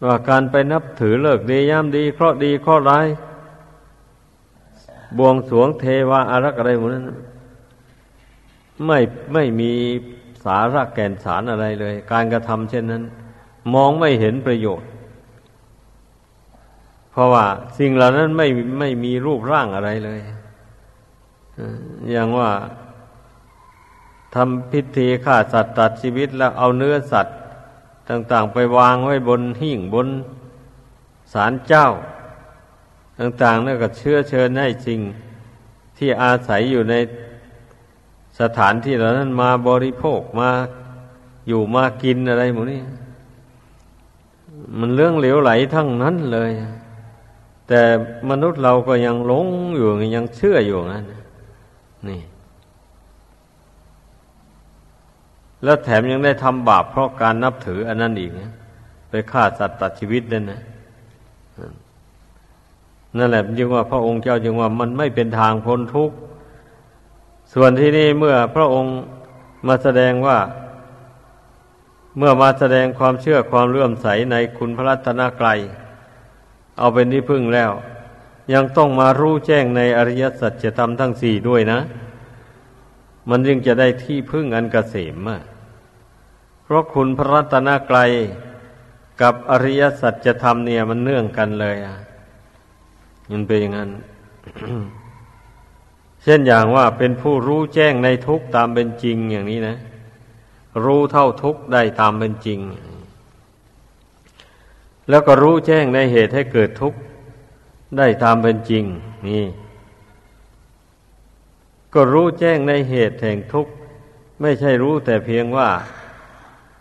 [0.07, 3.07] ว่าการไปนับถือเลิกดีย่ำดีเคราะดีเคราะร้าย
[5.19, 7.07] บวงสวงเทวาอารักษ์อะไรหมดนั้น
[8.87, 8.99] ไม่
[9.33, 9.73] ไม่มี
[10.45, 13.03] สาระแก่นสารอะไรเลย การกระทำเช่นนั้น
[13.75, 14.89] มองไม่เห็นประโยชน์
[17.13, 17.45] เพราะว่า
[17.79, 18.47] สิ่งเหล่านั้นไม่
[18.79, 20.21] ไม่มีรูปร่างอะไรเลย
[22.11, 22.51] อย่างว่า
[24.35, 27.37] ทำพิธีฆ่าสัตว์ตัดชีวิตแล้วเอาเนื้อสัตว์
[28.09, 30.09] ต่าง ๆ ไปวางไว้บนหิ่งบน
[31.33, 31.87] ศาลเจ้า
[33.19, 35.01] ต่างๆนั่นก็เชื่อเชิญให้จริง
[35.97, 36.95] ที่อาศัยอยู่ใน
[38.41, 40.51] สถานที่เหล่านั้นมาบริโภคมา
[41.49, 42.83] อยู่มากินอะไรหมดนี่
[44.79, 46.51] มันเรื่องเหลวไหลทั้งนั้นเลย
[47.69, 47.81] แต่
[48.31, 49.47] มนุษย์เราก็ยังหลง
[49.77, 51.05] อยู่ยังเชื่ออยู่งั้น
[52.09, 52.21] นี่
[55.65, 58.31] แล้วแถมยังได้ทำบาปเพราะการนับถืออันนั้นอีก
[59.11, 60.63] ไปฆ่าสัตว์ตัดชีวิตนั่นนะ
[63.17, 66.17] นั่นแหละจึงว่าพระองค์เจ้าจึงว่ามันไม่เป็นทางพ้นทุกข์
[67.55, 68.93] ส่วนที่นี่เมื่อพระองค์
[69.67, 70.39] มาแสดงว่า
[72.19, 75.59] เมื่อมาแสดงความเชื่อความเลื่อมใสในคุณพระรัตนกรัย
[76.79, 77.71] เอาเป็นที่พึ่งแล้ว
[78.53, 81.81] ยังต้องมารู้แจ้งในอริยสัจธรรมทั้งสี่ด้วยนะ
[83.31, 84.97] มันจึงจะได้ที่พึ่งอันกเกษ
[85.27, 85.29] ม
[86.63, 88.11] เพราะคุณพระรัตนกรัย
[89.23, 91.97] กับอริยสัจธรรมเนี่ยมันเนื่องกันเลยอะ
[93.31, 93.91] มันเป็นอย่างนั้น
[96.23, 99.77] เช่นอย่างว่าเป็นผู้รู้แจ้งในทุกตามเป็นจริงอย่างนี้นะ
[100.85, 102.61] รู้เท่าทุกได้ตามเป็นจริง
[105.09, 106.99] แล้วก็รู้แจ้งในเหตุให้เกิดทุกข์
[107.97, 108.85] ได้ตามเป็นจริง
[109.29, 109.45] นี่
[111.95, 113.73] ก็รู้แจ้งในเหตุแห่งทุกข์
[114.41, 115.69] ไม่ใช่รู้แต่เพียงว่า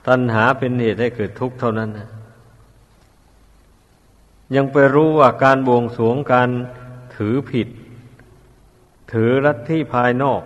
[0.07, 2.10] ตัณหาเป็นเหตุให้เกิดทุกข์เท่านั้นนะ
[4.55, 6.49] ยังไปรู้ว่าการบวงสวงการ
[7.16, 7.68] ถือผิด
[9.14, 10.41] ถือรัฐที่ภายนอก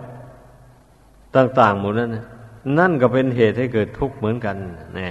[1.36, 2.24] ต่างๆหมดนั้นนะ
[2.78, 4.56] นั่นก็เป็นเหตุให้เกิดทุกข์เหมือนกัน
[4.98, 5.10] นี่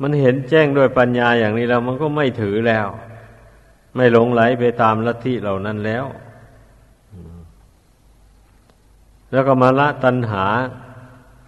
[0.00, 2.86] มันเห็นแจ้งด้วยปัญญาอย่างนี้แล้ว มันก็ไม่ถือแล้ว
[3.96, 6.04] ไม่หลงไหลไปตามลัทธิเหล่านั้นแล้ว
[9.30, 10.44] แล้วก็มาละตัณหา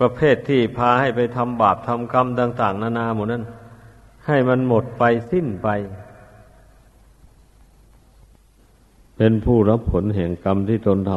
[0.00, 3.44] ประเภทที่พาให้ไปทำบาปทำกรรมต่าง ๆ นานาหมดนั้น
[4.26, 5.68] ให้มันหมดไปสิ้นไป
[9.16, 11.12] เป็นผู้รับผลแห่งกรรมที่ตนท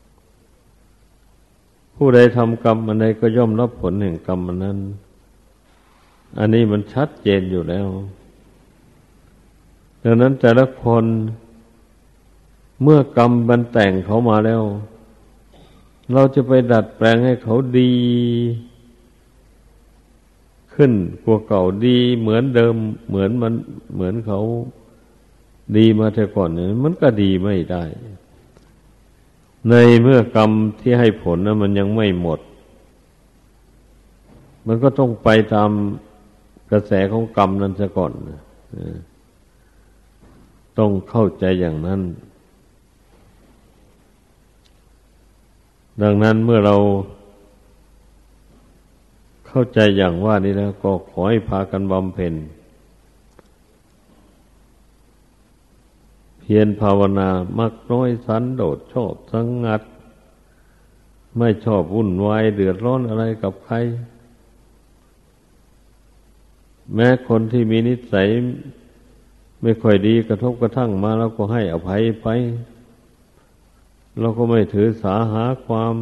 [0.00, 4.78] ำผู้ใดทำกรรมอันใดก็ย่อมรับผลแห่งกรรมอันนั้น
[6.38, 7.88] อันนี้มันชัดเจนอยู่แล้ว
[10.04, 11.04] ดังนั้นแต่ละคน
[12.82, 14.62] เมื่อกรรมบันแต่งเขามาแล้ว
[16.12, 17.92] เราจะไปดัดแปลงให้เขาดี
[20.74, 20.92] ขึ้น
[21.22, 22.74] กว่าเก่าดีเหมือนเดิม
[23.08, 23.52] เหมือนมัน
[23.94, 24.40] เหมือนเขา
[25.76, 27.82] ดีมาแต่ก่อนเนี่ยมันก็ดีไม่ได้
[29.68, 32.40] ในเมื่อกรรมที่ให้ผลนะมันยังไม่หมด
[34.66, 35.70] มันก็ต้องไปตาม
[36.70, 38.12] กระแสของกรรมนั้นซะก่อน
[40.78, 42.00] ต้องเข้าใจอย่างนั้น
[46.02, 46.76] ดังนั้นเมื่อเรา
[49.46, 52.34] เข้าใจอย่างว่านี้แล้ว ก็ขอให้พากันบำเพ็ญ
[56.38, 59.82] เพียรภาวนามักน้อยสันโดษชอบสังงัด
[61.38, 63.76] ไม่ชอบวุ่นวายเดือดร้อนอะไรกับใคร
[66.94, 68.28] แม้คนที่มีนิสัย
[69.62, 72.28] ไม่ค่อยดีกระทบกระทั่งมาเราก็ให้อภัยไป
[74.20, 75.94] เราก็ไม่ถือสาหาความ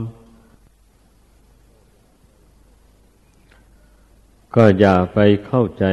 [4.55, 5.85] ก็อย่าไปเข้าใจ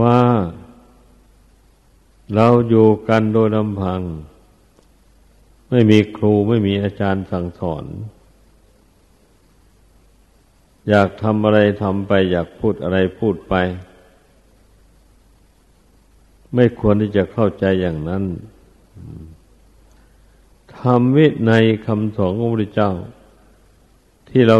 [0.00, 0.18] ว่า
[2.34, 4.00] เราอยู่กันโดยลำพัง
[5.70, 7.84] ไม่มีครูไม่มีอาจารย์สั่งสอน
[10.88, 13.54] อยากทำอะไรทำไป อยากพูดอะไรพูดไป
[16.54, 18.24] ไม่ควรที่จะเข้าใจอย่างนั้น
[20.78, 21.52] ทำวิใน
[21.86, 22.92] คำสอนของพระเจ้า
[24.28, 24.56] ที่เรา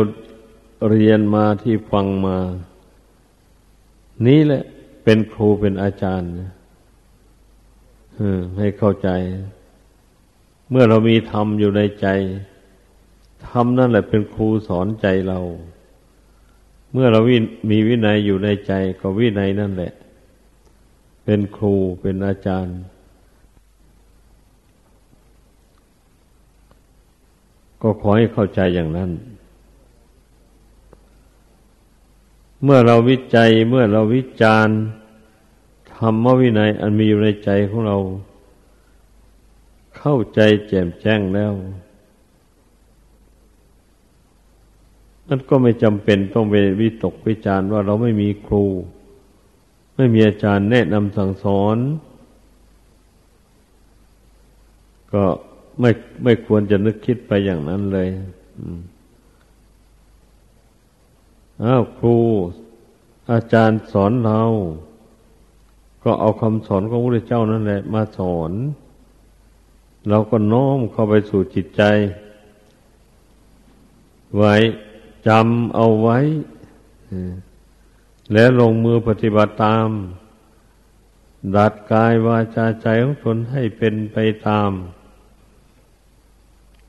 [0.90, 2.38] เรียนมาที่ฟังมา
[4.26, 4.62] นี้แหละ
[5.05, 6.30] เป็นครูเป็นอาจารย์
[8.59, 9.09] ให้เข้าใจ
[10.70, 12.07] เมื่อเรามีธรรมอยู่ในใจ
[13.49, 15.40] ธรรมนั่นแหละเป็นครูสอนใจเรา
[16.92, 17.20] เมื่อเรา
[17.70, 19.92] มีวินัยอยู่ในใจ ก็วินัยนั่นแหละ
[21.25, 22.79] เป็นครูเป็นอาจารย์
[27.83, 29.11] ก็ขอให้เข้าใจอย่างนั้น
[32.62, 34.77] เมื่อเราวิจัยเมื่อเราวิจารณ์
[35.95, 37.97] ธรรมวินัยอันมีอยู่ในใจของเรา
[39.99, 41.53] เข้าใจแจ่มแจ้งแล้ว
[45.29, 48.64] มันก็ไม่จำเป็นต้องไปวิตกวิจารณ์ว่าเราไม่มีครู
[49.95, 51.76] ไม่มีอาจารย์แนะนำสั่งสอน
[55.12, 55.24] ก็
[55.80, 55.90] ไม่
[56.24, 58.09] ไม่ควรจะนึกคิดไปอย่างนั้นเลย
[61.62, 62.16] อ้าวครู
[63.32, 64.42] อาจารย์สอนเรา
[66.05, 68.53] ก็เอาคำสอนของพระพุทธเจ้านั่นแหละ มาสอน
[70.09, 71.82] เราก็น้อมเข้าไปสู่จิตใจ
[74.36, 74.55] ไว้
[75.26, 76.18] จำเอาไว้
[78.33, 79.89] แล้วลงมือปฏิบัติตาม
[81.57, 84.16] ดัดกายวาจาใจของตนให้เป็นไป
[84.47, 84.70] ตาม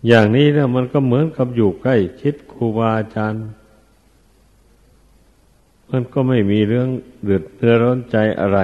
[0.08, 3.46] อย่างนี้เนี่ยมันก็เหมือนกับอยู่ใกล้ชิดครูบาอาจารย์
[5.90, 6.90] มันก็ไม่มีเรื่อง
[7.24, 8.60] เดือดเนื้อร้อนใจอะไร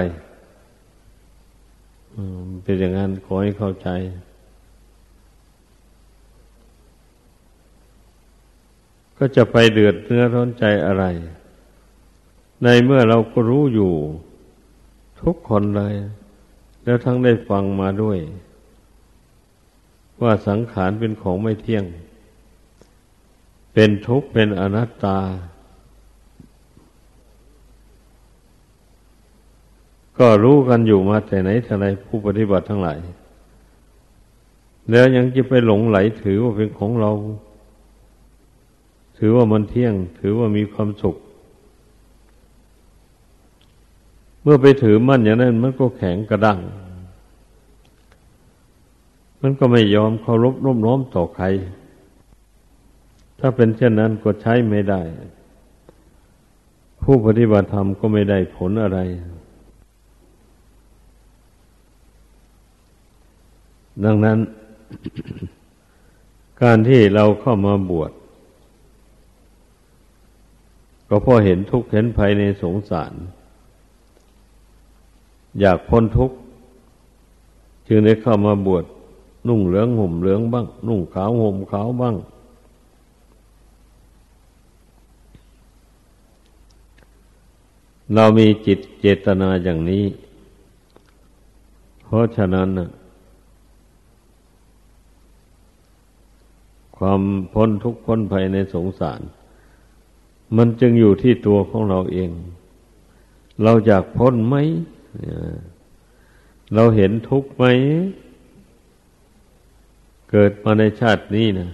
[2.62, 3.88] เป็นอย่างนั้นขอให้เข้าใจ
[9.18, 11.04] ก็จะไปเดือดเนื้อร้อนใจอะไร
[12.62, 13.92] ในเมื่อเราก็รู้อยู่
[15.22, 15.94] ทุกคนเลย
[16.84, 18.18] แล้วทั้งได้ฟังมาด้วย
[20.22, 21.84] ว่าสังขารเป็นของไม่เที่ยง
[23.72, 25.18] เป็นทุกข์เป็นอนัตตา
[30.18, 32.98] ก็รู้กันอยู่มาแต่ไหนแต่ไรผู้ปฏิบัติทั้งหลาย
[34.90, 37.12] แล้วยังจะไปหลงไหลถือว่าเป็นของเรา
[39.18, 41.16] ถือว่ามันเที่ยง ถือว่ามีความสุข
[44.42, 46.60] เมื่อไปถือมั่นอย่างนั้น มันก็แข็งกระด้าง
[49.40, 51.46] มันก็ไม่ยอมเคารพร่มน้อมต่อใคร
[53.38, 55.00] ถ้าเป็นเช่นนั้นก็ใช้ไม่ได้
[57.02, 58.98] ผู้ปฏิบัติธรรมก็ไม่ได้ผลอะไร
[64.04, 64.38] ดังนั้น
[66.62, 68.12] การที่เราเข้ามาบวช
[71.08, 73.12] ก็พราะเห็นทุกข์เห็นภัยในสงสาร
[75.60, 76.36] อยากพ้นทุกข์
[77.88, 78.84] จึงได้เข้ามาบวช
[79.48, 82.16] นุ่งเหลืองห่มเหลืองบ้าง นุ่งขาวห่มขาวบ้าง
[88.14, 90.04] เรามีจิตเจตนาอย่างนี้
[92.04, 92.90] เพราะฉะนั้นนะ
[96.96, 97.20] ความ
[97.52, 99.20] พ้นทุกข์พ้นภัยในสงสาร
[100.56, 102.30] มันจึงอยู่ที่ตัวของเราเอง
[103.62, 104.54] เราอยากพ้นไหม
[106.74, 107.64] เราเห็นทุกข์ไหม
[110.30, 111.70] เกิดมาในชาตินี้นะ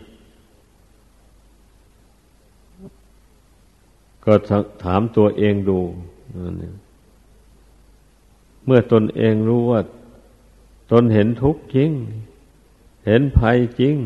[4.25, 4.33] ก็
[4.85, 5.81] ถามตัวเองดู
[8.65, 9.81] เมื่อตนเองรู้ว่า
[10.93, 11.91] ตนเห็นทุกข์จริง
[13.07, 13.97] เห็นภัยจริง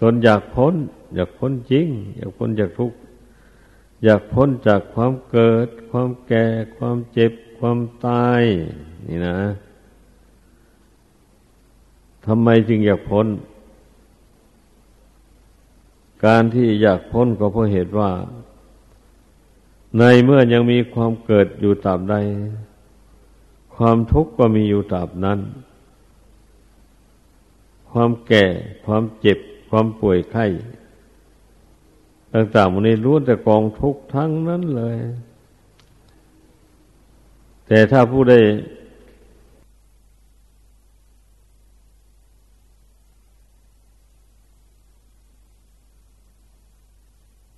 [0.00, 0.74] ตนอยากพ้น
[1.14, 2.96] อยากพ้นจริง อยากพ้นจากทุกข์
[4.04, 6.46] อยากพ้นจากความเกิด ความแก่
[6.76, 8.42] ความเจ็บ ความตาย
[9.08, 9.38] นี่นะ
[12.26, 13.26] ทำไมจึงอยากพ้น
[16.24, 18.10] การที่อยากพ้นก็เพราะเหตุว่า
[19.98, 22.14] ในเมื่อยังมีความเกิดอยู่ตราบใด
[23.76, 25.38] ความทุกข์ก็มีอยู่ตราบนั้น
[27.90, 28.44] ความแก่
[28.84, 29.38] ความเจ็บ
[29.68, 30.46] ความป่วยไข้
[32.34, 34.96] ต่างๆมันนี้รู้แต่กองทุกข์ทั้งนั้นเลย
[37.66, 38.34] แต่ถ้าผู้ใด